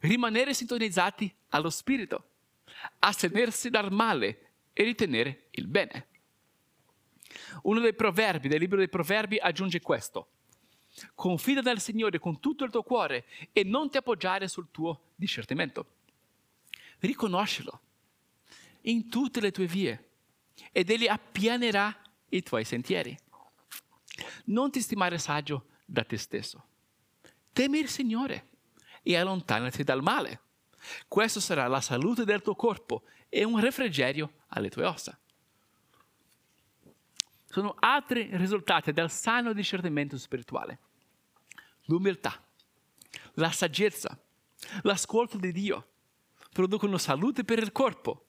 Rimanere 0.00 0.54
sintonizzati 0.54 1.32
allo 1.50 1.70
spirito, 1.70 2.28
astenersi 2.98 3.70
dal 3.70 3.92
male 3.92 4.50
e 4.72 4.82
ritenere 4.82 5.48
il 5.52 5.66
bene. 5.66 6.06
Uno 7.62 7.80
dei 7.80 7.94
proverbi, 7.94 8.48
del 8.48 8.58
libro 8.58 8.78
dei 8.78 8.88
proverbi, 8.88 9.38
aggiunge 9.38 9.80
questo. 9.80 10.28
Confida 11.14 11.60
nel 11.60 11.80
Signore 11.80 12.18
con 12.18 12.40
tutto 12.40 12.64
il 12.64 12.70
tuo 12.70 12.82
cuore 12.82 13.24
e 13.52 13.62
non 13.62 13.90
ti 13.90 13.96
appoggiare 13.96 14.48
sul 14.48 14.70
tuo 14.70 15.12
discernimento. 15.14 15.86
Riconoscilo 16.98 17.80
in 18.82 19.08
tutte 19.08 19.40
le 19.40 19.52
tue 19.52 19.66
vie 19.66 20.08
ed 20.72 20.90
egli 20.90 21.06
appianerà 21.06 21.96
i 22.30 22.42
tuoi 22.42 22.64
sentieri. 22.64 23.16
Non 24.46 24.70
ti 24.70 24.80
stimare 24.80 25.18
saggio 25.18 25.66
da 25.84 26.04
te 26.04 26.16
stesso. 26.16 26.64
Temi 27.52 27.78
il 27.78 27.88
Signore 27.88 28.48
e 29.02 29.16
allontanati 29.16 29.82
dal 29.82 30.02
male. 30.02 30.40
Questo 31.08 31.40
sarà 31.40 31.66
la 31.66 31.80
salute 31.80 32.24
del 32.24 32.42
tuo 32.42 32.54
corpo 32.54 33.02
e 33.28 33.44
un 33.44 33.60
refrigerio 33.60 34.32
alle 34.48 34.70
tue 34.70 34.84
ossa. 34.84 35.18
Sono 37.46 37.74
altri 37.78 38.28
risultati 38.32 38.92
del 38.92 39.10
sano 39.10 39.52
discernimento 39.52 40.16
spirituale. 40.16 40.78
L'umiltà, 41.86 42.40
la 43.34 43.50
saggezza, 43.50 44.16
l'ascolto 44.82 45.36
di 45.36 45.50
Dio 45.50 45.88
producono 46.52 46.98
salute 46.98 47.44
per 47.44 47.58
il 47.58 47.72
corpo 47.72 48.26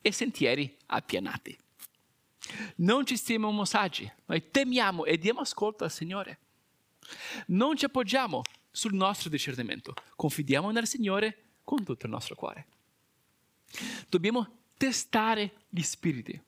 e 0.00 0.12
sentieri 0.12 0.76
appianati. 0.86 1.58
Non 2.76 3.04
ci 3.04 3.16
stiamo 3.16 3.64
saggi, 3.64 4.10
noi 4.26 4.50
temiamo 4.50 5.04
e 5.04 5.18
diamo 5.18 5.40
ascolto 5.40 5.84
al 5.84 5.90
Signore. 5.90 6.38
Non 7.46 7.76
ci 7.76 7.84
appoggiamo 7.84 8.42
sul 8.70 8.94
nostro 8.94 9.28
discernimento, 9.28 9.94
confidiamo 10.16 10.70
nel 10.70 10.86
Signore 10.86 11.44
con 11.64 11.84
tutto 11.84 12.06
il 12.06 12.12
nostro 12.12 12.34
cuore. 12.34 12.66
Dobbiamo 14.08 14.58
testare 14.76 15.64
gli 15.68 15.82
spiriti, 15.82 16.40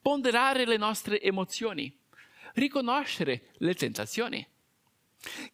ponderare 0.00 0.64
le 0.64 0.76
nostre 0.76 1.20
emozioni, 1.20 1.94
riconoscere 2.54 3.50
le 3.58 3.74
tentazioni. 3.74 4.46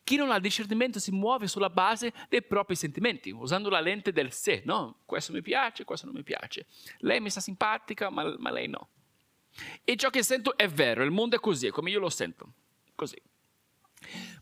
Chi 0.04 0.16
non 0.16 0.30
ha 0.30 0.38
discernimento 0.38 0.98
si 0.98 1.10
muove 1.10 1.46
sulla 1.46 1.70
base 1.70 2.12
dei 2.28 2.42
propri 2.42 2.76
sentimenti, 2.76 3.30
usando 3.30 3.70
la 3.70 3.80
lente 3.80 4.12
del 4.12 4.32
sé. 4.32 4.62
No, 4.64 5.00
questo 5.04 5.32
mi 5.32 5.42
piace, 5.42 5.84
questo 5.84 6.06
non 6.06 6.14
mi 6.14 6.22
piace. 6.22 6.66
Lei 6.98 7.20
mi 7.20 7.30
sta 7.30 7.40
simpatica, 7.40 8.10
ma, 8.10 8.36
ma 8.38 8.50
lei 8.50 8.68
no. 8.68 8.88
E 9.84 9.96
ciò 9.96 10.10
che 10.10 10.22
sento 10.22 10.56
è 10.56 10.68
vero, 10.68 11.02
il 11.02 11.10
mondo 11.10 11.36
è 11.36 11.40
così, 11.40 11.66
è 11.66 11.70
come 11.70 11.90
io 11.90 12.00
lo 12.00 12.10
sento. 12.10 12.52
Così. 12.94 13.20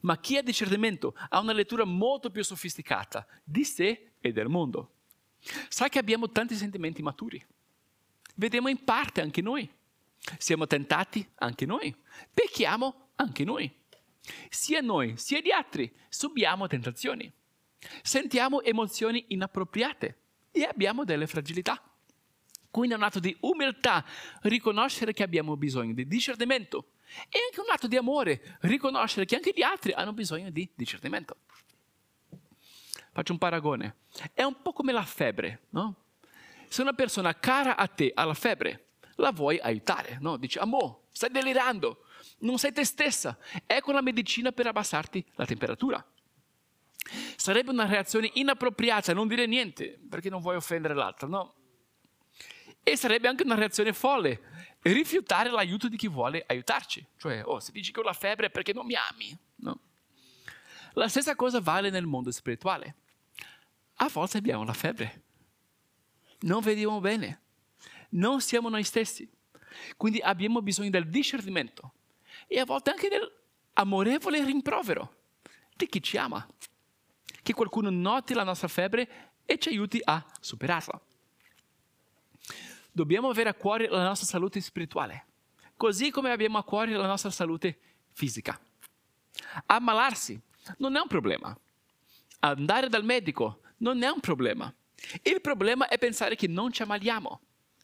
Ma 0.00 0.18
chi 0.18 0.36
ha 0.36 0.42
discernimento 0.42 1.14
ha 1.28 1.40
una 1.40 1.52
lettura 1.52 1.84
molto 1.84 2.30
più 2.30 2.42
sofisticata 2.42 3.26
di 3.44 3.64
sé 3.64 4.12
e 4.20 4.32
del 4.32 4.48
mondo. 4.48 4.94
Sa 5.68 5.88
che 5.88 5.98
abbiamo 5.98 6.30
tanti 6.30 6.54
sentimenti 6.54 7.02
maturi. 7.02 7.44
Vediamo 8.34 8.68
in 8.68 8.84
parte 8.84 9.20
anche 9.20 9.40
noi. 9.40 9.68
Siamo 10.38 10.66
tentati 10.66 11.26
anche 11.36 11.66
noi. 11.66 11.94
Pecchiamo 12.32 13.08
anche 13.16 13.44
noi. 13.44 13.72
Sia 14.48 14.80
noi 14.80 15.16
sia 15.16 15.40
gli 15.40 15.50
altri 15.50 15.90
subiamo 16.08 16.66
tentazioni. 16.66 17.30
Sentiamo 18.02 18.62
emozioni 18.62 19.24
inappropriate 19.28 20.18
e 20.50 20.64
abbiamo 20.64 21.04
delle 21.04 21.26
fragilità. 21.26 21.82
Quindi 22.70 22.94
è 22.94 22.96
un 22.96 23.02
atto 23.02 23.18
di 23.18 23.36
umiltà 23.40 24.04
riconoscere 24.42 25.12
che 25.12 25.22
abbiamo 25.22 25.56
bisogno 25.56 25.92
di 25.92 26.06
discernimento 26.06 26.92
è 27.28 27.38
anche 27.38 27.60
un 27.60 27.70
atto 27.70 27.86
di 27.86 27.96
amore 27.96 28.58
riconoscere 28.60 29.26
che 29.26 29.36
anche 29.36 29.52
gli 29.54 29.62
altri 29.62 29.92
hanno 29.92 30.12
bisogno 30.12 30.50
di 30.50 30.70
discernimento. 30.74 31.36
Faccio 33.12 33.32
un 33.32 33.38
paragone. 33.38 33.96
È 34.32 34.42
un 34.42 34.62
po' 34.62 34.72
come 34.72 34.92
la 34.92 35.02
febbre, 35.02 35.66
no? 35.70 35.96
Se 36.68 36.82
una 36.82 36.92
persona 36.92 37.34
cara 37.34 37.76
a 37.76 37.88
te 37.88 38.12
ha 38.14 38.24
la 38.24 38.34
febbre, 38.34 38.90
la 39.16 39.32
vuoi 39.32 39.58
aiutare, 39.58 40.18
no? 40.20 40.36
Dici, 40.36 40.58
amo, 40.58 41.06
stai 41.10 41.30
delirando, 41.30 42.04
non 42.38 42.58
sei 42.58 42.72
te 42.72 42.84
stessa. 42.84 43.36
Ecco 43.66 43.92
la 43.92 44.00
medicina 44.00 44.52
per 44.52 44.68
abbassarti 44.68 45.24
la 45.34 45.44
temperatura. 45.44 46.04
Sarebbe 47.36 47.70
una 47.70 47.86
reazione 47.86 48.30
inappropriata 48.34 49.12
non 49.12 49.26
dire 49.26 49.46
niente, 49.46 49.98
perché 50.08 50.30
non 50.30 50.40
vuoi 50.40 50.56
offendere 50.56 50.94
l'altro, 50.94 51.26
no? 51.26 51.54
E 52.82 52.96
sarebbe 52.96 53.28
anche 53.28 53.42
una 53.42 53.56
reazione 53.56 53.92
folle 53.92 54.59
rifiutare 54.82 55.50
l'aiuto 55.50 55.88
di 55.88 55.96
chi 55.96 56.08
vuole 56.08 56.44
aiutarci. 56.46 57.04
Cioè, 57.16 57.42
oh, 57.44 57.60
se 57.60 57.72
dici 57.72 57.92
che 57.92 58.00
ho 58.00 58.02
la 58.02 58.12
febbre 58.12 58.46
è 58.46 58.50
perché 58.50 58.72
non 58.72 58.86
mi 58.86 58.94
ami. 58.94 59.36
No. 59.56 59.78
La 60.94 61.08
stessa 61.08 61.36
cosa 61.36 61.60
vale 61.60 61.90
nel 61.90 62.06
mondo 62.06 62.30
spirituale. 62.30 62.94
A 63.96 64.08
volte 64.08 64.38
abbiamo 64.38 64.64
la 64.64 64.72
febbre. 64.72 65.22
Non 66.40 66.62
vediamo 66.62 67.00
bene. 67.00 67.40
Non 68.10 68.40
siamo 68.40 68.68
noi 68.68 68.84
stessi. 68.84 69.28
Quindi 69.96 70.20
abbiamo 70.20 70.62
bisogno 70.62 70.90
del 70.90 71.08
discernimento 71.08 71.92
e 72.46 72.58
a 72.58 72.64
volte 72.64 72.90
anche 72.90 73.08
dell'amorevole 73.08 74.44
rimprovero 74.44 75.14
di 75.76 75.86
chi 75.86 76.02
ci 76.02 76.16
ama. 76.16 76.44
Che 77.42 77.52
qualcuno 77.52 77.90
noti 77.90 78.34
la 78.34 78.42
nostra 78.42 78.68
febbre 78.68 79.32
e 79.44 79.58
ci 79.58 79.68
aiuti 79.68 80.00
a 80.02 80.24
superarla 80.40 81.00
dobbiamo 82.92 83.28
avere 83.28 83.48
a 83.48 83.54
cuore 83.54 83.88
la 83.88 84.04
nostra 84.04 84.26
salute 84.26 84.60
spirituale, 84.60 85.26
così 85.76 86.10
come 86.10 86.30
abbiamo 86.30 86.58
a 86.58 86.64
cuore 86.64 86.92
la 86.92 87.06
nostra 87.06 87.30
salute 87.30 87.78
fisica. 88.12 88.58
Ammalarsi 89.66 90.40
non 90.78 90.96
è 90.96 91.00
un 91.00 91.08
problema. 91.08 91.56
Andare 92.40 92.88
dal 92.88 93.04
medico 93.04 93.60
non 93.78 94.02
è 94.02 94.08
un 94.08 94.20
problema. 94.20 94.72
Il 95.22 95.40
problema 95.40 95.88
è 95.88 95.98
pensare 95.98 96.36
che 96.36 96.46
non 96.46 96.72
ci 96.72 96.82
ammaliamo 96.82 97.40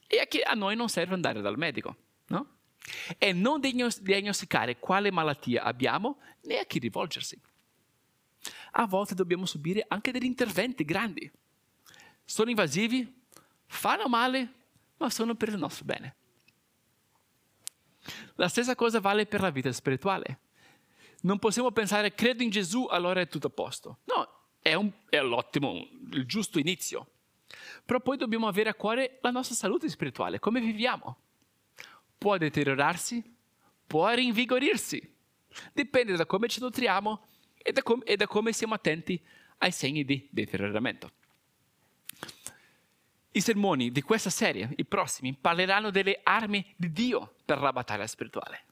e 0.07 0.27
che 0.27 0.41
a 0.41 0.53
noi 0.53 0.75
non 0.75 0.89
serve 0.89 1.13
andare 1.13 1.41
dal 1.41 1.57
medico, 1.57 1.95
no? 2.27 2.57
E 3.17 3.33
non 3.33 3.59
diagnosticare 3.59 4.77
quale 4.77 5.11
malattia 5.11 5.63
abbiamo 5.63 6.19
né 6.43 6.59
a 6.59 6.65
chi 6.65 6.79
rivolgersi. 6.79 7.39
A 8.71 8.85
volte 8.85 9.15
dobbiamo 9.15 9.45
subire 9.45 9.83
anche 9.87 10.11
degli 10.11 10.25
interventi 10.25 10.85
grandi. 10.85 11.29
Sono 12.23 12.49
invasivi, 12.49 13.21
fanno 13.65 14.07
male, 14.07 14.53
ma 14.97 15.09
sono 15.09 15.35
per 15.35 15.49
il 15.49 15.57
nostro 15.57 15.85
bene. 15.85 16.15
La 18.35 18.47
stessa 18.47 18.75
cosa 18.75 18.99
vale 18.99 19.25
per 19.25 19.41
la 19.41 19.49
vita 19.49 19.71
spirituale. 19.71 20.39
Non 21.21 21.39
possiamo 21.39 21.71
pensare, 21.71 22.13
credo 22.13 22.43
in 22.43 22.49
Gesù, 22.49 22.85
allora 22.89 23.21
è 23.21 23.27
tutto 23.27 23.47
a 23.47 23.51
posto. 23.51 23.99
No, 24.05 24.27
è, 24.61 24.73
un, 24.73 24.91
è 25.09 25.19
l'ottimo, 25.21 25.87
il 26.11 26.25
giusto 26.25 26.59
inizio. 26.59 27.11
Però 27.85 27.99
poi 27.99 28.17
dobbiamo 28.17 28.47
avere 28.47 28.69
a 28.69 28.75
cuore 28.75 29.19
la 29.21 29.31
nostra 29.31 29.55
salute 29.55 29.89
spirituale, 29.89 30.39
come 30.39 30.59
viviamo. 30.59 31.17
Può 32.17 32.37
deteriorarsi, 32.37 33.23
può 33.85 34.09
rinvigorirsi. 34.09 35.15
Dipende 35.73 36.15
da 36.15 36.25
come 36.25 36.47
ci 36.47 36.59
nutriamo 36.59 37.25
e 37.55 37.71
da, 37.71 37.81
com- 37.81 38.03
e 38.05 38.15
da 38.15 38.27
come 38.27 38.53
siamo 38.53 38.73
attenti 38.73 39.21
ai 39.59 39.71
segni 39.71 40.03
di 40.05 40.27
deterioramento. 40.31 41.11
I 43.37 43.41
sermoni 43.41 43.91
di 43.91 44.01
questa 44.01 44.31
serie, 44.31 44.73
i 44.77 44.85
prossimi, 44.85 45.37
parleranno 45.39 45.91
delle 45.91 46.21
armi 46.23 46.73
di 46.75 46.91
Dio 46.91 47.35
per 47.45 47.59
la 47.59 47.71
battaglia 47.71 48.07
spirituale. 48.07 48.65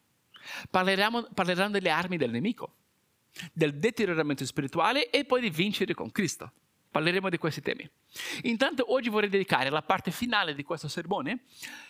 Parleranno, 0.71 1.27
parleranno 1.35 1.69
delle 1.69 1.91
armi 1.91 2.17
del 2.17 2.31
nemico, 2.31 2.73
del 3.53 3.75
deterioramento 3.75 4.43
spirituale 4.43 5.11
e 5.11 5.23
poi 5.23 5.41
di 5.41 5.51
vincere 5.51 5.93
con 5.93 6.11
Cristo. 6.11 6.51
Parleremo 6.89 7.29
di 7.29 7.37
questi 7.37 7.61
temi. 7.61 7.87
Intanto 8.43 8.91
oggi 8.91 9.09
vorrei 9.09 9.29
dedicare 9.29 9.69
la 9.69 9.83
parte 9.83 10.09
finale 10.09 10.55
di 10.55 10.63
questo 10.63 10.87
sermone 10.87 11.43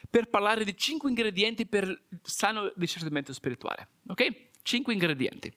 per 0.09 0.27
parlare 0.27 0.65
di 0.65 0.75
cinque 0.75 1.07
ingredienti 1.07 1.65
per 1.65 1.87
il 1.87 2.19
sano 2.23 2.73
discernimento 2.75 3.31
spirituale. 3.31 3.87
Ok? 4.07 4.49
Cinque 4.63 4.91
ingredienti. 4.91 5.49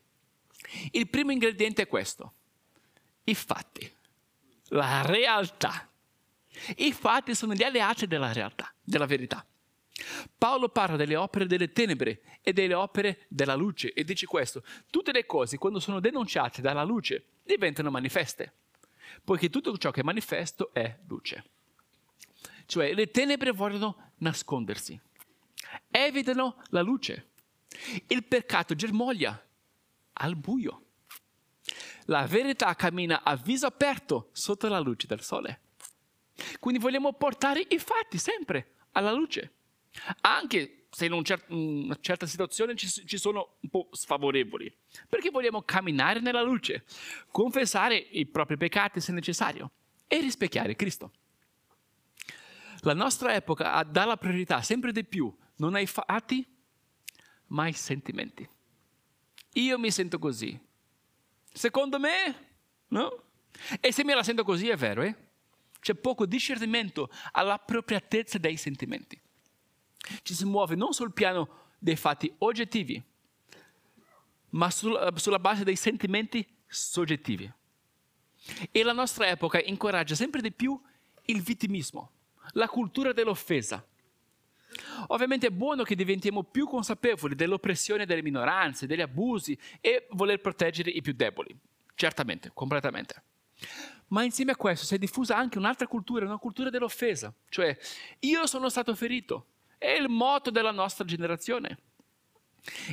Il 0.93 1.09
primo 1.09 1.33
ingrediente 1.33 1.83
è 1.83 1.89
questo, 1.89 2.33
i 3.25 3.35
fatti, 3.35 3.93
la 4.69 5.03
realtà. 5.05 5.88
I 6.77 6.93
fatti 6.93 7.35
sono 7.35 7.55
gli 7.55 7.63
alleati 7.63 8.07
della 8.07 8.33
realtà, 8.33 8.73
della 8.83 9.07
verità. 9.07 9.45
Paolo 10.37 10.69
parla 10.69 10.97
delle 10.97 11.17
opere 11.17 11.47
delle 11.47 11.73
tenebre 11.73 12.21
e 12.43 12.53
delle 12.53 12.75
opere 12.75 13.27
della 13.29 13.55
luce 13.55 13.93
e 13.93 14.05
dice 14.05 14.27
questo, 14.27 14.63
tutte 14.91 15.13
le 15.13 15.27
cose 15.27 15.59
quando 15.59 15.81
sono 15.81 16.01
denunciate 16.01 16.61
dalla 16.61 16.85
luce 16.85 17.25
diventano 17.43 17.91
manifeste, 17.91 18.53
poiché 19.25 19.51
tutto 19.51 19.77
ciò 19.77 19.91
che 19.91 20.01
è 20.01 20.05
manifesto 20.05 20.73
è 20.73 20.99
luce. 21.07 21.45
Cioè 22.67 22.95
le 22.95 23.11
tenebre 23.11 23.51
vogliono 23.51 24.13
nascondersi, 24.19 24.99
evitano 25.91 26.63
la 26.69 26.83
luce. 26.83 27.31
Il 28.07 28.25
peccato 28.25 28.75
germoglia 28.75 29.43
al 30.15 30.37
buio. 30.37 30.83
La 32.05 32.27
verità 32.27 32.75
cammina 32.75 33.23
a 33.23 33.37
viso 33.37 33.67
aperto 33.67 34.31
sotto 34.33 34.69
la 34.69 34.79
luce 34.79 35.07
del 35.07 35.21
sole. 35.23 35.61
Quindi 36.61 36.81
vogliamo 36.81 37.13
portare 37.13 37.65
i 37.69 37.79
fatti 37.79 38.19
sempre 38.19 38.75
alla 38.93 39.13
luce, 39.13 39.53
anche 40.21 40.87
se 40.91 41.07
in 41.07 41.13
un 41.13 41.23
cer- 41.23 41.45
una 41.49 41.97
certa 42.01 42.27
situazione 42.27 42.75
ci, 42.75 42.89
ci, 42.89 43.19
sono 43.19 43.57
un 43.61 43.69
po' 43.69 43.89
sfavorevoli, 43.93 44.75
perché 45.09 45.31
vogliamo 45.31 45.63
camminare 45.63 46.21
nella 46.21 46.43
luce, 46.43 46.85
confessare 47.31 47.97
i 47.97 48.27
propri 48.27 48.57
peccati 48.57 49.01
se 49.01 49.13
necessario 49.13 49.71
e 50.07 50.21
rispecchiare 50.21 50.77
Cristo. 50.77 51.13
La 52.81 52.95
nostra 52.95 53.35
epoca 53.35 53.83
dà 53.83 54.05
la 54.05 54.17
priorità 54.17 54.63
sempre 54.63 54.93
di 54.93 55.05
più 55.05 55.35
non 55.57 55.75
ai 55.75 55.87
fatti, 55.87 56.47
ma 57.49 57.65
ai 57.65 57.73
sentimenti. 57.73 58.49
Io 59.55 59.79
mi 59.79 59.91
sento 59.91 60.19
così. 60.19 60.59
Secondo 61.53 61.99
me, 61.99 62.49
no? 62.89 63.25
E 63.81 63.93
se 63.93 64.05
me 64.05 64.15
la 64.15 64.23
sento 64.23 64.45
così 64.45 64.69
è 64.69 64.77
vero, 64.77 65.03
eh? 65.03 65.28
C'è 65.81 65.95
poco 65.95 66.27
discernimento 66.27 67.11
all'appropriatezza 67.33 68.39
dei 68.39 68.57
sentimenti. 68.57 69.21
Ci 70.23 70.35
si 70.35 70.45
muove 70.45 70.75
non 70.75 70.93
sul 70.93 71.13
piano 71.13 71.67
dei 71.79 71.97
fatti 71.97 72.33
oggettivi, 72.39 73.03
ma 74.51 74.71
sul, 74.71 75.13
sulla 75.17 75.39
base 75.39 75.65
dei 75.65 75.77
sentimenti 75.77 76.47
soggettivi. 76.67 77.51
E 78.71 78.83
la 78.83 78.93
nostra 78.93 79.29
epoca 79.29 79.61
incoraggia 79.61 80.15
sempre 80.15 80.41
di 80.41 80.53
più 80.53 80.81
il 81.27 81.43
vittimismo, 81.43 82.11
la 82.53 82.69
cultura 82.69 83.13
dell'offesa. 83.13 83.85
Ovviamente 85.09 85.49
è 85.49 85.51
buono 85.51 85.83
che 85.83 85.95
diventiamo 85.95 86.43
più 86.45 86.67
consapevoli 86.67 87.35
dell'oppressione 87.35 88.07
delle 88.07 88.23
minoranze, 88.23 88.87
degli 88.87 89.01
abusi 89.01 89.59
e 89.81 90.07
voler 90.11 90.41
proteggere 90.41 90.91
i 90.91 91.01
più 91.01 91.13
deboli. 91.13 91.57
Certamente, 91.95 92.51
completamente. 92.55 93.23
Ma 94.09 94.23
insieme 94.23 94.53
a 94.53 94.57
questo 94.57 94.87
si 94.87 94.95
è 94.95 94.99
diffusa 94.99 95.37
anche 95.37 95.59
un'altra 95.59 95.87
cultura, 95.87 96.25
una 96.25 96.39
cultura 96.39 96.71
dell'offesa, 96.71 97.33
cioè 97.49 97.77
io 98.21 98.47
sono 98.47 98.69
stato 98.69 98.95
ferito, 98.95 99.47
è 99.77 99.91
il 99.91 100.09
motto 100.09 100.51
della 100.51 100.71
nostra 100.71 101.05
generazione. 101.05 101.79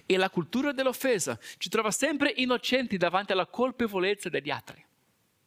E 0.06 0.18
la 0.18 0.30
cultura 0.30 0.72
dell'offesa 0.72 1.38
ci 1.58 1.70
trova 1.70 1.92
sempre 1.92 2.32
innocenti 2.36 2.98
davanti 2.98 3.32
alla 3.32 3.48
colpevolezza 3.48 4.30
degli 4.30 4.50
altri. 4.50 4.84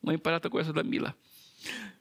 Ho 0.00 0.10
imparato 0.10 0.48
questo 0.48 0.72
da 0.72 0.82
Mila. 0.82 1.14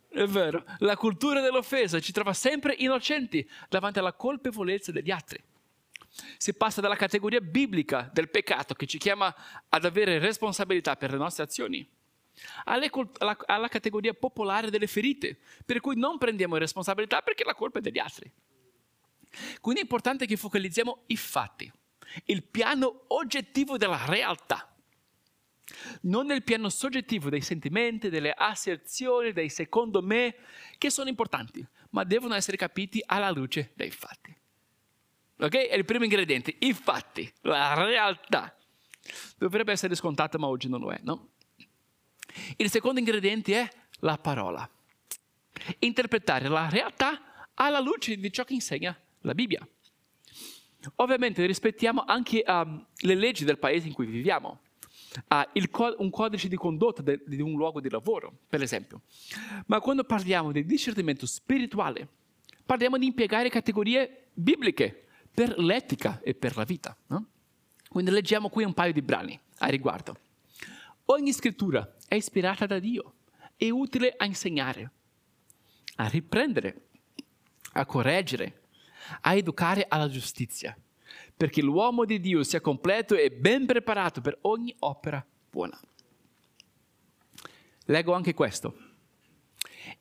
È 0.10 0.26
vero, 0.26 0.64
la 0.80 0.98
cultura 0.98 1.42
dell'offesa 1.42 2.00
ci 2.00 2.12
trova 2.12 2.34
sempre 2.34 2.74
innocenti 2.78 3.48
davanti 3.70 4.00
alla 4.00 4.14
colpevolezza 4.14 4.92
degli 4.92 5.12
altri. 5.12 5.42
Si 6.38 6.54
passa 6.54 6.82
dalla 6.82 6.96
categoria 6.96 7.40
biblica 7.40 8.10
del 8.12 8.30
peccato 8.30 8.74
che 8.74 8.88
ci 8.88 8.98
chiama 8.98 9.34
ad 9.70 9.86
avere 9.86 10.20
responsabilità 10.20 10.96
per 10.96 11.12
le 11.12 11.18
nostre 11.18 11.44
azioni 11.44 11.88
alla, 12.66 12.90
alla 13.46 13.68
categoria 13.68 14.14
popolare 14.14 14.70
delle 14.70 14.88
ferite, 14.88 15.38
per 15.66 15.80
cui 15.80 15.98
non 15.98 16.18
prendiamo 16.18 16.58
responsabilità 16.58 17.22
perché 17.22 17.44
la 17.44 17.56
colpa 17.56 17.80
è 17.80 17.82
degli 17.82 18.00
altri. 18.00 18.32
Quindi 19.62 19.82
è 19.82 19.84
importante 19.84 20.26
che 20.26 20.38
focalizziamo 20.38 21.04
i 21.08 21.18
fatti, 21.18 21.72
il 22.26 22.44
piano 22.44 23.04
oggettivo 23.08 23.78
della 23.78 24.06
realtà, 24.06 24.72
non 26.02 26.28
nel 26.28 26.44
piano 26.44 26.70
soggettivo 26.70 27.30
dei 27.30 27.42
sentimenti, 27.42 28.10
delle 28.10 28.32
asserzioni, 28.32 29.34
dei 29.34 29.50
secondo 29.50 30.02
me, 30.02 30.36
che 30.78 30.90
sono 30.90 31.10
importanti, 31.10 31.66
ma 31.92 32.04
devono 32.04 32.36
essere 32.36 32.58
capiti 32.58 33.02
alla 33.06 33.32
luce 33.32 33.72
dei 33.76 33.92
fatti. 33.92 34.36
Ok? 35.40 35.56
È 35.56 35.76
il 35.76 35.86
primo 35.86 36.04
ingrediente, 36.04 36.56
i 36.60 36.74
fatti, 36.74 37.32
la 37.42 37.74
realtà. 37.74 38.56
Dovrebbe 39.38 39.72
essere 39.72 39.96
scontato, 39.96 40.38
ma 40.40 40.48
oggi 40.48 40.68
non 40.68 40.80
lo 40.82 40.92
è, 40.92 41.00
no? 41.04 41.30
Il 42.58 42.70
secondo 42.70 43.00
ingrediente 43.00 43.54
è 43.54 43.70
la 44.00 44.18
parola. 44.18 44.70
Interpretare 45.80 46.48
la 46.48 46.70
realtà 46.70 47.48
alla 47.56 47.80
luce 47.80 48.16
di 48.18 48.32
ciò 48.32 48.44
che 48.44 48.54
insegna 48.54 48.98
la 49.22 49.34
Bibbia. 49.34 49.68
Ovviamente 50.96 51.46
rispettiamo 51.46 52.04
anche 52.06 52.44
uh, 52.46 52.86
le 53.00 53.16
leggi 53.16 53.44
del 53.44 53.58
paese 53.58 53.88
in 53.88 53.94
cui 53.94 54.06
viviamo. 54.06 54.62
Uh, 55.30 55.68
co- 55.72 55.96
un 55.98 56.10
codice 56.10 56.48
di 56.48 56.56
condotta 56.56 57.02
de- 57.02 57.24
di 57.26 57.42
un 57.42 57.56
luogo 57.56 57.82
di 57.82 57.90
lavoro, 57.90 58.32
per 58.48 58.62
esempio. 58.62 59.02
Ma 59.66 59.80
quando 59.80 60.04
parliamo 60.04 60.52
di 60.52 60.66
discernimento 60.66 61.26
spirituale, 61.26 62.08
parliamo 62.66 62.98
di 62.98 63.08
impiegare 63.08 63.50
categorie 63.50 64.28
bibliche 64.34 65.06
per 65.34 65.58
l'etica 65.58 66.22
e 66.24 66.34
per 66.34 66.56
la 66.56 66.64
vita. 66.64 66.96
No? 67.08 67.26
Quindi 67.90 68.12
leggiamo 68.12 68.50
qui 68.50 68.64
un 68.64 68.74
paio 68.74 68.94
di 68.94 69.02
brani 69.02 69.40
a 69.60 69.68
riguardo. 69.68 70.18
Ogni 71.10 71.32
scrittura 71.32 71.96
è 72.06 72.16
ispirata 72.16 72.66
da 72.66 72.80
Dio, 72.80 73.14
è 73.56 73.70
utile 73.70 74.14
a 74.18 74.26
insegnare, 74.26 74.92
a 75.96 76.08
riprendere, 76.10 76.88
a 77.74 77.86
correggere, 77.86 78.64
a 79.22 79.34
educare 79.34 79.86
alla 79.88 80.10
giustizia, 80.10 80.78
perché 81.36 81.62
l'uomo 81.62 82.04
di 82.04 82.20
Dio 82.20 82.44
sia 82.44 82.60
completo 82.60 83.16
e 83.16 83.32
ben 83.32 83.66
preparato 83.66 84.20
per 84.20 84.38
ogni 84.42 84.76
opera 84.80 85.26
buona. 85.50 85.80
Leggo 87.86 88.12
anche 88.12 88.34
questo. 88.34 88.78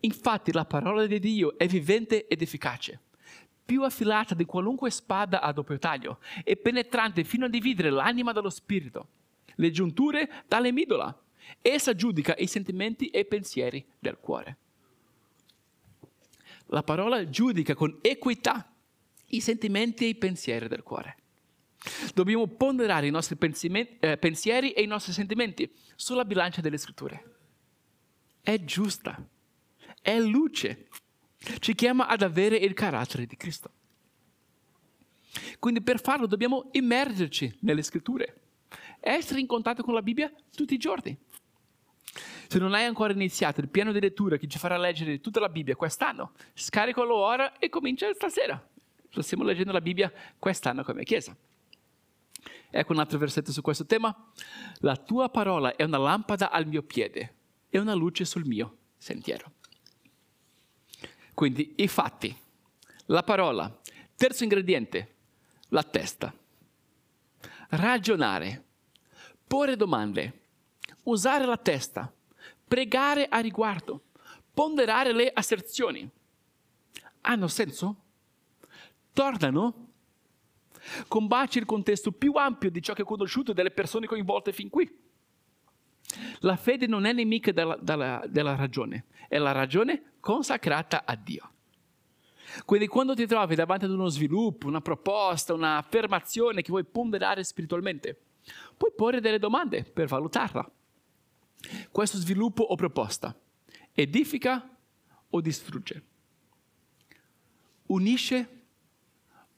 Infatti 0.00 0.50
la 0.50 0.64
parola 0.64 1.06
di 1.06 1.20
Dio 1.20 1.56
è 1.56 1.68
vivente 1.68 2.26
ed 2.26 2.42
efficace, 2.42 3.00
più 3.64 3.84
affilata 3.84 4.34
di 4.34 4.44
qualunque 4.44 4.90
spada 4.90 5.40
a 5.40 5.52
doppio 5.52 5.78
taglio 5.78 6.18
e 6.42 6.56
penetrante 6.56 7.22
fino 7.22 7.44
a 7.44 7.48
dividere 7.48 7.90
l'anima 7.90 8.32
dallo 8.32 8.50
spirito, 8.50 9.08
le 9.56 9.70
giunture 9.70 10.44
dalle 10.46 10.72
midola 10.72 11.20
Essa 11.60 11.94
giudica 11.94 12.34
i 12.38 12.46
sentimenti 12.46 13.08
e 13.08 13.20
i 13.20 13.24
pensieri 13.24 13.84
del 13.98 14.18
cuore. 14.18 14.58
La 16.66 16.82
parola 16.82 17.28
giudica 17.28 17.74
con 17.74 17.98
equità 18.02 18.72
i 19.30 19.40
sentimenti 19.40 20.04
e 20.04 20.08
i 20.08 20.14
pensieri 20.14 20.68
del 20.68 20.82
cuore. 20.82 21.16
Dobbiamo 22.14 22.46
ponderare 22.48 23.06
i 23.06 23.10
nostri 23.10 23.36
eh, 23.38 24.16
pensieri 24.18 24.72
e 24.72 24.82
i 24.82 24.86
nostri 24.86 25.12
sentimenti 25.12 25.70
sulla 25.94 26.24
bilancia 26.24 26.60
delle 26.60 26.78
scritture. 26.78 27.34
È 28.40 28.62
giusta, 28.64 29.24
è 30.00 30.18
luce. 30.18 30.88
Ci 31.58 31.74
chiama 31.74 32.08
ad 32.08 32.22
avere 32.22 32.56
il 32.56 32.74
carattere 32.74 33.26
di 33.26 33.36
Cristo. 33.36 33.70
Quindi 35.58 35.82
per 35.82 36.00
farlo 36.00 36.26
dobbiamo 36.26 36.68
immergerci 36.72 37.58
nelle 37.60 37.82
scritture, 37.82 38.45
essere 39.14 39.40
in 39.40 39.46
contatto 39.46 39.82
con 39.82 39.94
la 39.94 40.02
Bibbia 40.02 40.32
tutti 40.54 40.74
i 40.74 40.78
giorni. 40.78 41.16
Se 42.48 42.58
non 42.58 42.74
hai 42.74 42.84
ancora 42.84 43.12
iniziato 43.12 43.60
il 43.60 43.68
piano 43.68 43.92
di 43.92 44.00
lettura 44.00 44.36
che 44.36 44.46
ci 44.46 44.58
farà 44.58 44.76
leggere 44.76 45.20
tutta 45.20 45.40
la 45.40 45.48
Bibbia 45.48 45.76
quest'anno, 45.76 46.32
scaricalo 46.54 47.14
ora 47.14 47.58
e 47.58 47.68
comincia 47.68 48.12
stasera. 48.14 48.68
Stiamo 49.18 49.44
leggendo 49.44 49.72
la 49.72 49.80
Bibbia 49.80 50.12
quest'anno 50.38 50.84
come 50.84 51.04
Chiesa. 51.04 51.36
Ecco 52.70 52.92
un 52.92 52.98
altro 52.98 53.18
versetto 53.18 53.52
su 53.52 53.62
questo 53.62 53.86
tema. 53.86 54.14
La 54.80 54.96
tua 54.96 55.28
parola 55.28 55.74
è 55.74 55.82
una 55.82 55.98
lampada 55.98 56.50
al 56.50 56.66
mio 56.66 56.82
piede 56.82 57.34
e 57.68 57.78
una 57.78 57.94
luce 57.94 58.24
sul 58.24 58.44
mio 58.44 58.76
sentiero. 58.96 59.52
Quindi 61.32 61.74
i 61.76 61.88
fatti, 61.88 62.34
la 63.06 63.22
parola, 63.22 63.80
terzo 64.14 64.42
ingrediente, 64.42 65.14
la 65.68 65.82
testa. 65.82 66.32
Ragionare, 67.70 68.64
porre 69.56 69.74
domande, 69.74 70.40
usare 71.04 71.46
la 71.46 71.56
testa, 71.56 72.12
pregare 72.68 73.24
a 73.26 73.38
riguardo, 73.38 74.02
ponderare 74.52 75.14
le 75.14 75.30
asserzioni. 75.32 76.06
Hanno 77.22 77.48
senso? 77.48 77.96
Tornano? 79.14 79.92
Combaci 81.08 81.56
il 81.56 81.64
contesto 81.64 82.12
più 82.12 82.34
ampio 82.34 82.70
di 82.70 82.82
ciò 82.82 82.92
che 82.92 83.00
ho 83.00 83.06
conosciuto 83.06 83.54
delle 83.54 83.70
persone 83.70 84.06
coinvolte 84.06 84.52
fin 84.52 84.68
qui. 84.68 84.94
La 86.40 86.56
fede 86.56 86.86
non 86.86 87.06
è 87.06 87.14
nemica 87.14 87.50
della, 87.50 87.78
della, 87.80 88.22
della 88.28 88.56
ragione, 88.56 89.06
è 89.26 89.38
la 89.38 89.52
ragione 89.52 90.16
consacrata 90.20 91.06
a 91.06 91.16
Dio. 91.16 91.52
Quindi 92.66 92.88
quando 92.88 93.14
ti 93.14 93.26
trovi 93.26 93.54
davanti 93.54 93.86
ad 93.86 93.90
uno 93.90 94.08
sviluppo, 94.08 94.66
una 94.66 94.82
proposta, 94.82 95.54
un'affermazione 95.54 96.60
che 96.60 96.68
vuoi 96.68 96.84
ponderare 96.84 97.42
spiritualmente, 97.42 98.25
puoi 98.76 98.92
porre 98.94 99.20
delle 99.20 99.38
domande 99.38 99.82
per 99.84 100.06
valutarla. 100.06 100.70
Questo 101.90 102.18
sviluppo 102.18 102.62
o 102.62 102.74
proposta 102.76 103.38
edifica 103.92 104.76
o 105.30 105.40
distrugge? 105.40 106.04
Unisce 107.86 108.48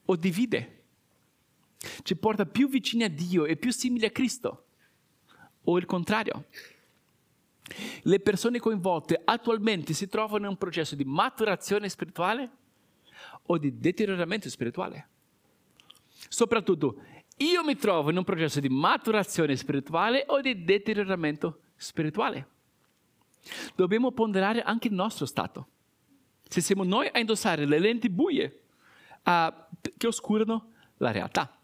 o 0.04 0.16
divide? 0.16 0.84
Ci 2.02 2.16
porta 2.16 2.46
più 2.46 2.68
vicini 2.68 3.04
a 3.04 3.08
Dio 3.08 3.44
e 3.44 3.56
più 3.56 3.70
simili 3.72 4.06
a 4.06 4.10
Cristo? 4.10 4.66
O 5.64 5.78
il 5.78 5.86
contrario? 5.86 6.46
Le 8.02 8.20
persone 8.20 8.58
coinvolte 8.58 9.20
attualmente 9.22 9.92
si 9.92 10.08
trovano 10.08 10.44
in 10.44 10.50
un 10.50 10.56
processo 10.56 10.94
di 10.94 11.04
maturazione 11.04 11.88
spirituale 11.88 12.50
o 13.42 13.58
di 13.58 13.78
deterioramento 13.78 14.48
spirituale? 14.48 15.08
Soprattutto, 16.28 17.02
io 17.38 17.64
mi 17.64 17.76
trovo 17.76 18.10
in 18.10 18.16
un 18.16 18.24
processo 18.24 18.60
di 18.60 18.68
maturazione 18.68 19.56
spirituale 19.56 20.24
o 20.28 20.40
di 20.40 20.64
deterioramento 20.64 21.60
spirituale? 21.76 22.48
Dobbiamo 23.74 24.12
ponderare 24.12 24.62
anche 24.62 24.88
il 24.88 24.94
nostro 24.94 25.26
stato. 25.26 25.68
Se 26.48 26.60
siamo 26.60 26.84
noi 26.84 27.08
a 27.12 27.18
indossare 27.18 27.66
le 27.66 27.78
lenti 27.78 28.08
buie 28.08 28.62
uh, 29.24 29.52
che 29.96 30.06
oscurano 30.06 30.72
la 30.96 31.10
realtà. 31.10 31.58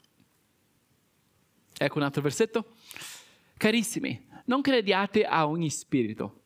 Ecco 1.76 1.98
un 1.98 2.04
altro 2.04 2.22
versetto. 2.22 2.74
Carissimi, 3.56 4.28
non 4.46 4.60
crediate 4.60 5.24
a 5.24 5.48
ogni 5.48 5.70
spirito, 5.70 6.42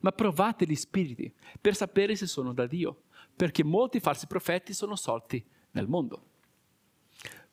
ma 0.00 0.12
provate 0.12 0.66
gli 0.66 0.74
spiriti 0.74 1.32
per 1.60 1.74
sapere 1.74 2.16
se 2.16 2.26
sono 2.26 2.52
da 2.52 2.66
Dio, 2.66 3.02
perché 3.36 3.64
molti 3.64 4.00
falsi 4.00 4.26
profeti 4.26 4.72
sono 4.72 4.96
sorti 4.96 5.44
nel 5.72 5.88
mondo. 5.88 6.30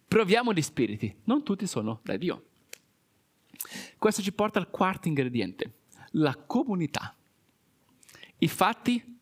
Proviamo 0.10 0.54
gli 0.54 0.62
spiriti, 0.64 1.16
non 1.26 1.44
tutti 1.44 1.68
sono 1.68 2.00
da 2.04 2.18
Dio. 2.18 2.46
Questo 4.00 4.24
ci 4.24 4.32
porta 4.32 4.58
al 4.58 4.72
quarto 4.72 5.08
ingrediente, 5.08 5.74
la 6.14 6.36
comunità. 6.36 7.16
I 8.40 8.48
fatti, 8.48 9.20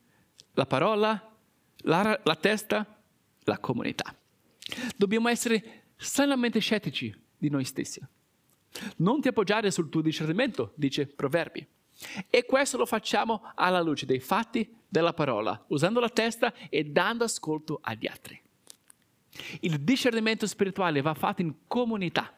la 0.54 0.66
parola, 0.66 1.36
la, 1.80 2.22
la 2.24 2.36
testa, 2.38 3.02
la 3.44 3.60
comunità. 3.60 4.16
Dobbiamo 4.96 5.28
essere 5.28 5.84
sanamente 5.98 6.60
scettici 6.60 7.14
di 7.38 7.50
noi 7.50 7.66
stessi. 7.66 8.02
Non 8.98 9.20
ti 9.20 9.28
appoggiare 9.28 9.72
sul 9.72 9.90
tuo 9.90 10.00
discernimento, 10.00 10.72
dice 10.76 11.06
Proverbi. 11.06 11.68
E 12.30 12.46
questo 12.46 12.78
lo 12.78 12.86
facciamo 12.86 13.52
alla 13.56 13.82
luce 13.82 14.06
dei 14.06 14.22
fatti 14.22 14.74
della 14.88 15.12
parola, 15.12 15.66
usando 15.68 16.00
la 16.00 16.10
testa 16.10 16.54
e 16.70 16.86
dando 16.86 17.26
ascolto 17.26 17.80
agli 17.82 18.08
altri. 18.08 18.42
Il 19.62 19.80
discernimento 19.82 20.48
spirituale 20.48 21.02
va 21.02 21.14
fatto 21.14 21.42
in 21.42 21.54
comunità. 21.68 22.34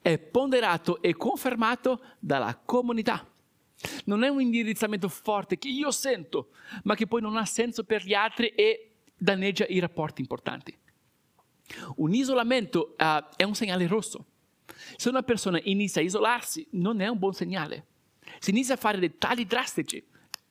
È 0.00 0.18
ponderato 0.18 1.00
e 1.02 1.14
confermato 1.14 2.00
dalla 2.18 2.56
comunità. 2.56 3.26
Non 4.06 4.24
è 4.24 4.28
un 4.28 4.40
indirizzamento 4.40 5.08
forte 5.08 5.56
che 5.56 5.68
io 5.68 5.90
sento, 5.90 6.50
ma 6.84 6.94
che 6.94 7.06
poi 7.06 7.20
non 7.20 7.36
ha 7.36 7.44
senso 7.44 7.84
per 7.84 8.04
gli 8.04 8.14
altri 8.14 8.48
e 8.48 8.90
danneggia 9.16 9.66
i 9.66 9.78
rapporti 9.78 10.20
importanti. 10.20 10.76
Un 11.96 12.14
isolamento 12.14 12.94
uh, 12.98 13.24
è 13.36 13.44
un 13.44 13.54
segnale 13.54 13.86
rosso. 13.86 14.24
Se 14.96 15.08
una 15.08 15.22
persona 15.22 15.60
inizia 15.62 16.00
a 16.00 16.04
isolarsi, 16.04 16.66
non 16.70 17.00
è 17.00 17.08
un 17.08 17.18
buon 17.18 17.34
segnale. 17.34 17.86
Se 18.38 18.50
inizia 18.50 18.74
a 18.74 18.78
fare 18.78 18.98
dei 18.98 19.16
tagli 19.16 19.44
drastici, 19.44 20.04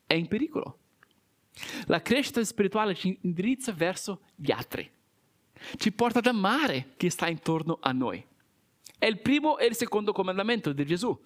è 0.06 0.14
in 0.14 0.26
pericolo. 0.26 0.78
La 1.86 2.00
crescita 2.00 2.42
spirituale 2.44 2.94
ci 2.94 3.18
indirizza 3.22 3.72
verso 3.72 4.22
gli 4.36 4.52
altri. 4.52 4.90
Ci 5.76 5.92
porta 5.92 6.18
ad 6.18 6.26
amare 6.26 6.94
chi 6.96 7.10
sta 7.10 7.28
intorno 7.28 7.78
a 7.80 7.92
noi. 7.92 8.24
È 8.98 9.06
il 9.06 9.20
primo 9.20 9.58
e 9.58 9.66
il 9.66 9.76
secondo 9.76 10.12
comandamento 10.12 10.72
di 10.72 10.84
Gesù. 10.84 11.16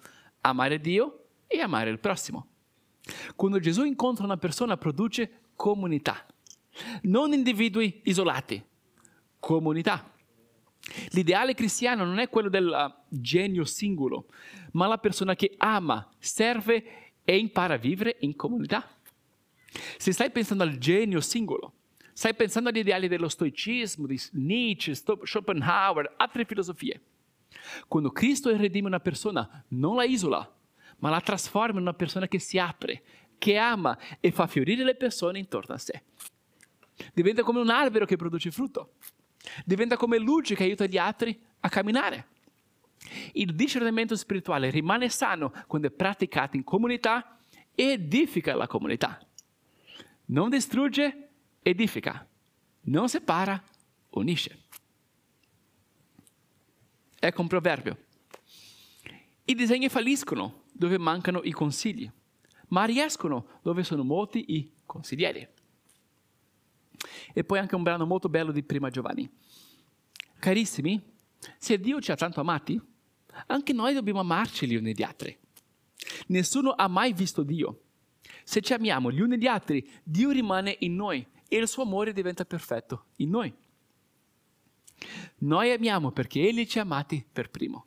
Amare 0.41 0.79
Dio 0.79 1.25
e 1.47 1.59
amare 1.59 1.89
il 1.89 1.99
prossimo. 1.99 2.47
Quando 3.35 3.59
Gesù 3.59 3.83
incontra 3.83 4.25
una 4.25 4.37
persona 4.37 4.77
produce 4.77 5.41
comunità. 5.55 6.25
Non 7.03 7.33
individui 7.33 8.01
isolati, 8.05 8.63
comunità. 9.39 10.11
L'ideale 11.09 11.53
cristiano 11.53 12.03
non 12.03 12.19
è 12.19 12.29
quello 12.29 12.49
del 12.49 12.95
genio 13.07 13.63
singolo, 13.63 14.25
ma 14.71 14.87
la 14.87 14.97
persona 14.97 15.35
che 15.35 15.53
ama, 15.57 16.09
serve 16.19 17.11
e 17.23 17.37
impara 17.37 17.75
a 17.75 17.77
vivere 17.77 18.17
in 18.19 18.35
comunità. 18.35 18.87
Se 19.97 20.11
stai 20.11 20.29
pensando 20.31 20.63
al 20.63 20.77
genio 20.77 21.21
singolo, 21.21 21.73
stai 22.13 22.33
pensando 22.33 22.69
agli 22.69 22.77
ideali 22.77 23.07
dello 23.07 23.27
stoicismo, 23.27 24.07
di 24.07 24.19
Nietzsche, 24.33 24.95
Schopenhauer, 24.95 26.13
altre 26.17 26.45
filosofie. 26.45 27.01
Quando 27.87 28.11
Cristo 28.11 28.55
redime 28.55 28.87
una 28.87 28.99
persona, 28.99 29.63
non 29.69 29.95
la 29.95 30.03
isola, 30.03 30.49
ma 30.99 31.09
la 31.09 31.21
trasforma 31.21 31.75
in 31.75 31.81
una 31.81 31.93
persona 31.93 32.27
che 32.27 32.39
si 32.39 32.57
apre, 32.57 33.03
che 33.37 33.57
ama 33.57 33.97
e 34.19 34.31
fa 34.31 34.47
fiorire 34.47 34.83
le 34.83 34.95
persone 34.95 35.39
intorno 35.39 35.75
a 35.75 35.77
sé. 35.77 36.03
Diventa 37.13 37.43
come 37.43 37.59
un 37.59 37.69
albero 37.69 38.05
che 38.05 38.15
produce 38.15 38.51
frutto. 38.51 38.93
Diventa 39.65 39.97
come 39.97 40.17
luce 40.17 40.55
che 40.55 40.63
aiuta 40.63 40.85
gli 40.85 40.97
altri 40.97 41.37
a 41.59 41.69
camminare. 41.69 42.27
Il 43.33 43.53
discernimento 43.53 44.15
spirituale 44.15 44.69
rimane 44.69 45.09
sano 45.09 45.51
quando 45.67 45.87
è 45.87 45.91
praticato 45.91 46.55
in 46.55 46.63
comunità 46.63 47.37
e 47.75 47.91
edifica 47.91 48.55
la 48.55 48.67
comunità. 48.67 49.19
Non 50.25 50.49
distrugge, 50.49 51.32
edifica. 51.63 52.27
Non 52.81 53.09
separa, 53.09 53.61
unisce. 54.11 54.65
Ecco 57.19 57.41
un 57.41 57.47
proverbio. 57.47 57.97
I 59.45 59.55
disegni 59.55 59.89
falliscono 59.89 60.63
dove 60.71 60.97
mancano 60.97 61.41
i 61.43 61.51
consigli, 61.51 62.09
ma 62.67 62.83
riescono 62.85 63.59
dove 63.61 63.83
sono 63.83 64.03
molti 64.03 64.43
i 64.55 64.71
consiglieri. 64.85 65.47
E 67.33 67.43
poi 67.43 67.59
anche 67.59 67.75
un 67.75 67.83
brano 67.83 68.05
molto 68.05 68.29
bello 68.29 68.51
di 68.51 68.63
Prima 68.63 68.89
Giovanni. 68.89 69.29
Carissimi, 70.39 71.01
se 71.57 71.79
Dio 71.79 72.01
ci 72.01 72.11
ha 72.11 72.15
tanto 72.15 72.41
amati, 72.41 72.79
anche 73.47 73.73
noi 73.73 73.93
dobbiamo 73.93 74.19
amarci 74.19 74.67
gli 74.67 74.75
uni 74.75 74.93
gli 74.93 75.03
altri. 75.03 75.37
Nessuno 76.27 76.71
ha 76.71 76.87
mai 76.87 77.13
visto 77.13 77.43
Dio. 77.43 77.83
Se 78.43 78.61
ci 78.61 78.73
amiamo 78.73 79.11
gli 79.11 79.21
uni 79.21 79.37
gli 79.37 79.47
altri, 79.47 79.89
Dio 80.03 80.31
rimane 80.31 80.75
in 80.79 80.95
noi 80.95 81.25
e 81.53 81.59
il 81.59 81.67
suo 81.67 81.83
amore 81.83 82.13
diventa 82.13 82.45
perfetto 82.45 83.05
in 83.17 83.29
noi. 83.29 83.53
Noi 85.39 85.71
amiamo 85.71 86.11
perché 86.11 86.41
Egli 86.41 86.65
ci 86.65 86.79
ha 86.79 86.81
amati 86.81 87.23
per 87.31 87.51
primo. 87.51 87.85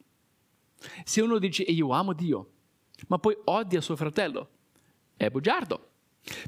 Se 1.05 1.21
uno 1.21 1.39
dice 1.39 1.65
io 1.65 1.91
amo 1.91 2.13
Dio, 2.13 2.51
ma 3.09 3.19
poi 3.19 3.37
odia 3.45 3.81
suo 3.81 3.97
fratello, 3.97 4.51
è 5.17 5.29
bugiardo. 5.31 5.91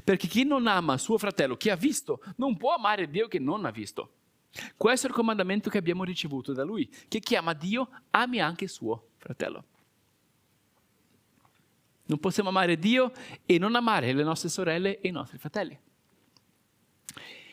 Perché 0.03 0.27
chi 0.27 0.45
non 0.45 0.67
ama 0.67 0.97
suo 0.97 1.17
fratello, 1.17 1.57
chi 1.57 1.69
ha 1.69 1.75
visto, 1.75 2.21
non 2.37 2.55
può 2.55 2.73
amare 2.73 3.09
Dio 3.09 3.27
che 3.27 3.39
non 3.39 3.65
ha 3.65 3.71
visto. 3.71 4.13
Questo 4.77 5.07
è 5.07 5.09
il 5.09 5.15
comandamento 5.15 5.69
che 5.69 5.77
abbiamo 5.77 6.05
ricevuto 6.05 6.53
da 6.53 6.63
Lui, 6.63 6.89
che 7.09 7.19
chi 7.19 7.35
ama 7.35 7.53
Dio 7.53 7.89
ami 8.11 8.39
anche 8.39 8.67
suo 8.69 9.09
fratello. 9.17 9.65
Non 12.05 12.19
possiamo 12.19 12.49
amare 12.49 12.77
Dio 12.79 13.11
e 13.45 13.57
non 13.57 13.75
amare 13.75 14.13
le 14.13 14.23
nostre 14.23 14.47
sorelle 14.47 15.01
e 15.01 15.09
i 15.09 15.11
nostri 15.11 15.37
fratelli. 15.37 15.77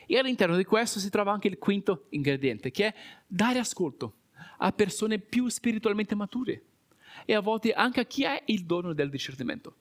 E 0.06 0.18
all'interno 0.18 0.56
di 0.56 0.64
questo 0.64 0.98
si 0.98 1.10
trova 1.10 1.32
anche 1.32 1.48
il 1.48 1.58
quinto 1.58 2.06
ingrediente, 2.10 2.70
che 2.70 2.86
è 2.86 2.94
dare 3.26 3.58
ascolto 3.58 4.14
a 4.58 4.72
persone 4.72 5.18
più 5.18 5.48
spiritualmente 5.48 6.14
mature 6.14 6.62
e 7.24 7.34
a 7.34 7.40
volte 7.40 7.72
anche 7.72 8.00
a 8.00 8.04
chi 8.04 8.24
ha 8.24 8.40
il 8.46 8.64
dono 8.64 8.92
del 8.92 9.10
discernimento. 9.10 9.74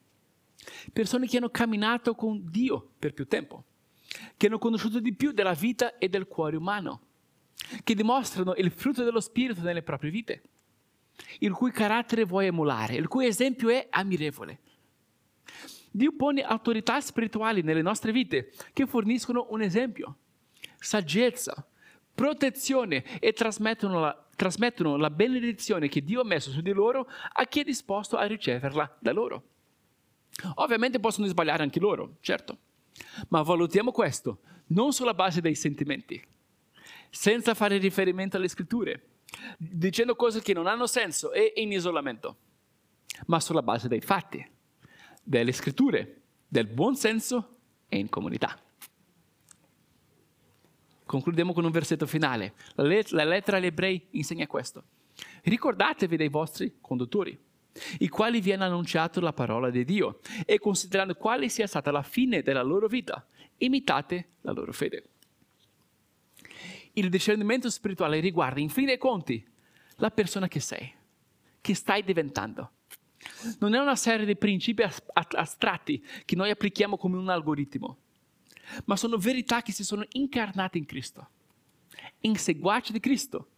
Persone 0.91 1.27
che 1.27 1.37
hanno 1.37 1.49
camminato 1.49 2.15
con 2.15 2.41
Dio 2.49 2.91
per 2.97 3.13
più 3.13 3.27
tempo, 3.27 3.63
che 4.35 4.47
hanno 4.47 4.57
conosciuto 4.57 4.99
di 4.99 5.13
più 5.13 5.31
della 5.31 5.53
vita 5.53 5.97
e 5.97 6.09
del 6.09 6.27
cuore 6.27 6.55
umano, 6.55 7.01
che 7.83 7.93
dimostrano 7.95 8.55
il 8.55 8.71
frutto 8.71 9.03
dello 9.03 9.19
Spirito 9.19 9.61
nelle 9.61 9.83
proprie 9.83 10.11
vite, 10.11 10.41
il 11.39 11.51
cui 11.51 11.71
carattere 11.71 12.25
vuoi 12.25 12.47
emulare, 12.47 12.95
il 12.95 13.07
cui 13.07 13.25
esempio 13.25 13.69
è 13.69 13.87
ammirevole. 13.89 14.59
Dio 15.95 16.11
pone 16.11 16.41
autorità 16.41 16.99
spirituali 16.99 17.61
nelle 17.61 17.81
nostre 17.81 18.11
vite 18.11 18.51
che 18.73 18.85
forniscono 18.85 19.47
un 19.51 19.61
esempio, 19.61 20.17
saggezza, 20.77 21.65
protezione 22.13 23.19
e 23.21 23.31
trasmettono 23.31 24.01
la, 24.01 24.25
trasmettono 24.35 24.97
la 24.97 25.09
benedizione 25.09 25.87
che 25.87 26.03
Dio 26.03 26.19
ha 26.19 26.25
messo 26.25 26.51
su 26.51 26.59
di 26.59 26.73
loro 26.73 27.07
a 27.31 27.45
chi 27.45 27.61
è 27.61 27.63
disposto 27.63 28.17
a 28.17 28.25
riceverla 28.25 28.97
da 28.99 29.13
loro. 29.13 29.43
Ovviamente 30.55 30.99
possono 30.99 31.27
sbagliare 31.27 31.63
anche 31.63 31.79
loro, 31.79 32.17
certo, 32.19 32.57
ma 33.29 33.41
valutiamo 33.41 33.91
questo 33.91 34.39
non 34.67 34.91
sulla 34.91 35.13
base 35.13 35.39
dei 35.39 35.55
sentimenti, 35.55 36.21
senza 37.09 37.53
fare 37.53 37.77
riferimento 37.77 38.35
alle 38.35 38.49
scritture, 38.49 39.19
dicendo 39.57 40.17
cose 40.17 40.41
che 40.41 40.51
non 40.51 40.67
hanno 40.67 40.87
senso 40.87 41.31
e 41.31 41.53
in 41.55 41.71
isolamento, 41.71 42.35
ma 43.27 43.39
sulla 43.39 43.61
base 43.61 43.87
dei 43.87 44.01
fatti, 44.01 44.45
delle 45.25 45.51
scritture, 45.51 46.21
del 46.47 46.67
buon 46.67 46.95
senso 46.95 47.57
e 47.89 47.97
in 47.97 48.09
comunità. 48.09 48.57
Concludiamo 51.03 51.53
con 51.53 51.65
un 51.65 51.71
versetto 51.71 52.05
finale. 52.05 52.53
La, 52.75 52.83
let- 52.83 53.11
la 53.11 53.23
lettera 53.23 53.57
agli 53.57 53.65
ebrei 53.65 54.07
insegna 54.11 54.47
questo. 54.47 54.83
Ricordatevi 55.41 56.15
dei 56.15 56.29
vostri 56.29 56.77
conduttori, 56.79 57.37
i 57.99 58.07
quali 58.07 58.39
vi 58.39 58.51
hanno 58.53 58.65
annunciato 58.65 59.19
la 59.19 59.33
parola 59.33 59.69
di 59.69 59.83
Dio, 59.83 60.19
e 60.45 60.59
considerando 60.59 61.15
quale 61.15 61.49
sia 61.49 61.67
stata 61.67 61.91
la 61.91 62.03
fine 62.03 62.41
della 62.41 62.63
loro 62.63 62.87
vita, 62.87 63.25
imitate 63.57 64.29
la 64.41 64.51
loro 64.51 64.71
fede. 64.71 65.09
Il 66.93 67.09
discernimento 67.09 67.69
spirituale 67.69 68.19
riguarda, 68.19 68.59
in 68.59 68.69
fin 68.69 68.85
dei 68.85 68.97
conti, 68.97 69.45
la 69.97 70.11
persona 70.11 70.47
che 70.47 70.59
sei, 70.59 70.93
che 71.61 71.75
stai 71.75 72.03
diventando. 72.03 72.71
Non 73.59 73.73
è 73.73 73.79
una 73.79 73.95
serie 73.95 74.25
di 74.25 74.35
principi 74.35 74.83
astratti 75.13 76.03
che 76.25 76.35
noi 76.35 76.49
applichiamo 76.49 76.97
come 76.97 77.17
un 77.17 77.29
algoritmo 77.29 77.97
ma 78.85 78.95
sono 78.95 79.17
verità 79.17 79.61
che 79.61 79.71
si 79.71 79.83
sono 79.83 80.05
incarnate 80.11 80.77
in 80.77 80.85
Cristo, 80.85 81.29
in 82.21 82.35
seguaci 82.35 82.91
di 82.91 82.99
Cristo 82.99 83.49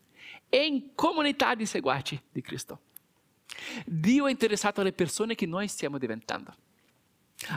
e 0.49 0.65
in 0.65 0.93
comunità 0.95 1.55
di 1.55 1.65
seguaci 1.65 2.21
di 2.31 2.41
Cristo. 2.41 2.81
Dio 3.85 4.27
è 4.27 4.31
interessato 4.31 4.81
alle 4.81 4.93
persone 4.93 5.35
che 5.35 5.45
noi 5.45 5.67
stiamo 5.67 5.97
diventando, 5.97 6.55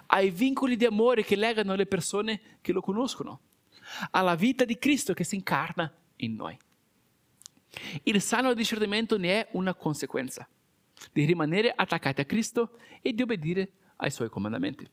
ai 0.06 0.30
vincoli 0.30 0.76
di 0.76 0.84
amore 0.84 1.24
che 1.24 1.36
legano 1.36 1.74
le 1.74 1.86
persone 1.86 2.40
che 2.60 2.72
lo 2.72 2.80
conoscono, 2.80 3.40
alla 4.12 4.34
vita 4.34 4.64
di 4.64 4.78
Cristo 4.78 5.14
che 5.14 5.24
si 5.24 5.34
incarna 5.34 5.92
in 6.16 6.34
noi. 6.34 6.56
Il 8.04 8.20
sano 8.20 8.54
discernimento 8.54 9.16
ne 9.16 9.40
è 9.40 9.48
una 9.52 9.74
conseguenza 9.74 10.48
di 11.12 11.24
rimanere 11.24 11.72
attaccati 11.74 12.20
a 12.20 12.24
Cristo 12.24 12.78
e 13.00 13.12
di 13.12 13.22
obbedire 13.22 13.72
ai 13.96 14.10
suoi 14.10 14.28
comandamenti. 14.28 14.88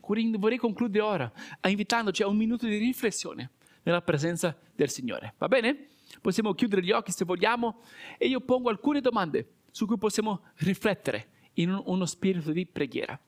Vorrei 0.00 0.56
concludere 0.56 1.04
ora 1.04 1.32
invitandoci 1.68 2.22
a 2.22 2.26
un 2.26 2.36
minuto 2.36 2.66
di 2.66 2.76
riflessione 2.76 3.50
nella 3.82 4.02
presenza 4.02 4.56
del 4.74 4.90
Signore. 4.90 5.34
Va 5.38 5.48
bene? 5.48 5.88
Possiamo 6.20 6.54
chiudere 6.54 6.82
gli 6.82 6.90
occhi 6.90 7.12
se 7.12 7.24
vogliamo 7.24 7.82
e 8.16 8.26
io 8.26 8.40
pongo 8.40 8.70
alcune 8.70 9.00
domande 9.00 9.54
su 9.70 9.86
cui 9.86 9.98
possiamo 9.98 10.46
riflettere 10.56 11.30
in 11.54 11.70
uno 11.70 12.06
spirito 12.06 12.50
di 12.52 12.66
preghiera. 12.66 13.18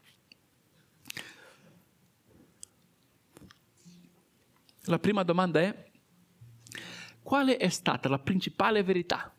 La 4.85 4.99
prima 4.99 5.23
domanda 5.23 5.61
è, 5.61 5.91
quale 7.23 7.59
è 7.59 7.69
stata 7.69 8.09
la 8.09 8.19
principale 8.19 8.83
verità 8.83 9.33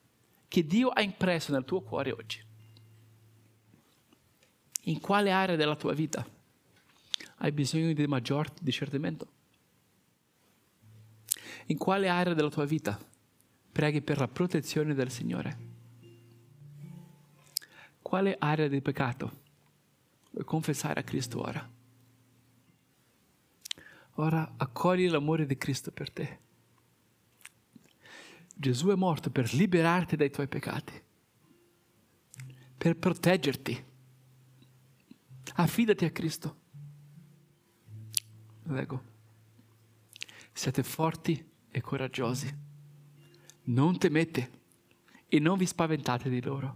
che 0.51 0.65
Dio 0.65 0.89
ha 0.89 1.01
impresso 1.01 1.53
nel 1.53 1.63
tuo 1.63 1.79
cuore 1.79 2.11
oggi? 2.11 2.43
In 4.85 4.99
quale 4.99 5.31
area 5.31 5.55
della 5.55 5.77
tua 5.77 5.93
vita? 5.93 6.27
hai 7.43 7.51
bisogno 7.51 7.93
di 7.93 8.07
maggior 8.07 8.51
discernimento? 8.59 9.27
In 11.67 11.77
quale 11.77 12.07
area 12.07 12.33
della 12.33 12.49
tua 12.49 12.65
vita 12.65 12.99
preghi 13.71 14.01
per 14.01 14.17
la 14.19 14.27
protezione 14.27 14.93
del 14.93 15.09
Signore? 15.09 15.69
Quale 18.01 18.35
area 18.37 18.67
di 18.67 18.81
peccato 18.81 19.39
vuoi 20.31 20.43
confessare 20.43 20.99
a 20.99 21.03
Cristo 21.03 21.41
ora? 21.41 21.69
Ora 24.15 24.53
accogli 24.57 25.09
l'amore 25.09 25.45
di 25.45 25.57
Cristo 25.57 25.91
per 25.91 26.11
te. 26.11 26.39
Gesù 28.61 28.89
è 28.89 28.95
morto 28.95 29.31
per 29.31 29.51
liberarti 29.55 30.15
dai 30.15 30.29
tuoi 30.29 30.47
peccati, 30.47 30.93
per 32.77 32.95
proteggerti. 32.95 33.85
Affidati 35.55 36.05
a 36.05 36.11
Cristo. 36.11 36.55
Prego. 38.61 39.03
Siate 40.53 40.83
forti 40.83 41.43
e 41.71 41.81
coraggiosi. 41.81 42.55
Non 43.63 43.97
temete 43.97 44.51
e 45.27 45.39
non 45.39 45.57
vi 45.57 45.65
spaventate 45.65 46.29
di 46.29 46.39
loro, 46.39 46.75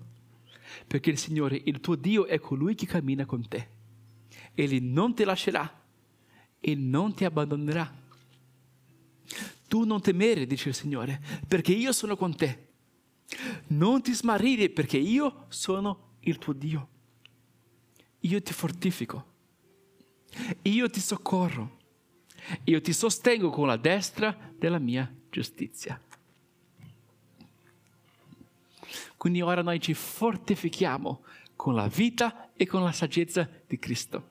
perché 0.88 1.12
il 1.12 1.20
Signore, 1.20 1.62
il 1.66 1.82
tuo 1.82 1.94
Dio, 1.94 2.26
è 2.26 2.40
colui 2.40 2.74
che 2.74 2.88
cammina 2.88 3.28
con 3.28 3.48
te. 3.48 3.70
Egli 4.56 4.82
non 4.82 5.14
ti 5.14 5.24
lascerà 5.24 5.84
e 6.60 6.74
non 6.74 7.14
ti 7.14 7.26
abbandonerà. 7.26 8.04
Tu 9.68 9.84
non 9.84 10.02
temere, 10.02 10.46
dice 10.46 10.70
il 10.70 10.76
Signore, 10.76 11.22
perché 11.48 11.74
io 11.74 11.92
sono 11.92 12.16
con 12.16 12.36
te. 12.36 12.68
Non 13.68 14.02
ti 14.02 14.14
smarrire, 14.14 14.70
perché 14.70 14.98
io 14.98 15.46
sono 15.50 16.14
il 16.22 16.38
tuo 16.38 16.54
Dio. 16.54 16.90
Io 18.22 18.42
ti 18.42 18.54
fortifico. 18.54 19.34
Io 20.64 20.90
ti 20.90 21.00
soccorro. 21.00 21.78
Io 22.66 22.82
ti 22.82 22.94
sostengo 22.94 23.50
con 23.50 23.68
la 23.68 23.78
destra 23.78 24.38
della 24.58 24.80
mia 24.80 25.12
giustizia. 25.30 26.00
Quindi 29.18 29.42
ora 29.42 29.64
noi 29.64 29.80
ci 29.80 29.94
fortifichiamo 29.94 31.24
con 31.56 31.74
la 31.74 31.88
vita 31.88 32.52
e 32.56 32.68
con 32.68 32.84
la 32.84 32.92
saggezza 32.92 33.50
di 33.66 33.80
Cristo, 33.80 34.30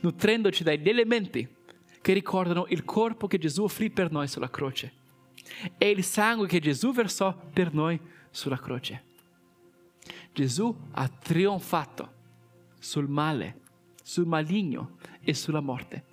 nutrendoci 0.00 0.62
dagli 0.62 0.88
elementi 0.88 1.46
che 2.04 2.12
ricordano 2.12 2.66
il 2.68 2.84
corpo 2.84 3.26
che 3.26 3.38
Gesù 3.38 3.62
offrì 3.62 3.88
per 3.88 4.12
noi 4.12 4.28
sulla 4.28 4.50
croce 4.50 4.92
e 5.78 5.88
il 5.88 6.04
sangue 6.04 6.46
che 6.46 6.60
Gesù 6.60 6.92
versò 6.92 7.34
per 7.34 7.72
noi 7.72 7.98
sulla 8.28 8.58
croce. 8.58 9.04
Gesù 10.30 10.76
ha 10.90 11.08
trionfato 11.08 12.12
sul 12.78 13.08
male, 13.08 13.60
sul 14.02 14.26
maligno 14.26 14.98
e 15.22 15.32
sulla 15.32 15.60
morte. 15.60 16.04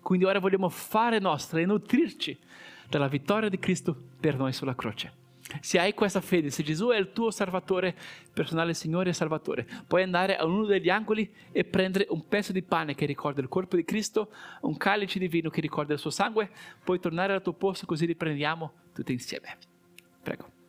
Quindi 0.00 0.24
ora 0.24 0.38
vogliamo 0.38 0.70
fare 0.70 1.18
nostra 1.18 1.60
e 1.60 1.66
nutrirci 1.66 2.38
della 2.88 3.08
vittoria 3.08 3.50
di 3.50 3.58
Cristo 3.58 3.94
per 4.18 4.38
noi 4.38 4.54
sulla 4.54 4.74
croce. 4.74 5.23
Se 5.60 5.78
hai 5.78 5.94
questa 5.94 6.20
fede, 6.20 6.50
se 6.50 6.62
Gesù 6.62 6.88
è 6.88 6.96
il 6.96 7.12
tuo 7.12 7.30
Salvatore 7.30 7.94
personale, 8.32 8.74
Signore 8.74 9.10
e 9.10 9.12
Salvatore, 9.12 9.66
puoi 9.86 10.02
andare 10.02 10.36
a 10.36 10.44
uno 10.44 10.64
degli 10.64 10.88
angoli 10.88 11.32
e 11.52 11.64
prendere 11.64 12.06
un 12.10 12.26
pezzo 12.26 12.52
di 12.52 12.62
pane 12.62 12.94
che 12.94 13.06
ricorda 13.06 13.40
il 13.40 13.48
corpo 13.48 13.76
di 13.76 13.84
Cristo, 13.84 14.30
un 14.62 14.76
calice 14.76 15.18
di 15.18 15.28
vino 15.28 15.50
che 15.50 15.60
ricorda 15.60 15.92
il 15.92 15.98
suo 15.98 16.10
sangue, 16.10 16.50
puoi 16.82 16.98
tornare 17.00 17.32
al 17.32 17.42
tuo 17.42 17.52
posto 17.52 17.86
così 17.86 18.06
riprendiamo 18.06 18.72
tutti 18.92 19.12
insieme. 19.12 19.56
Prego. 20.22 20.63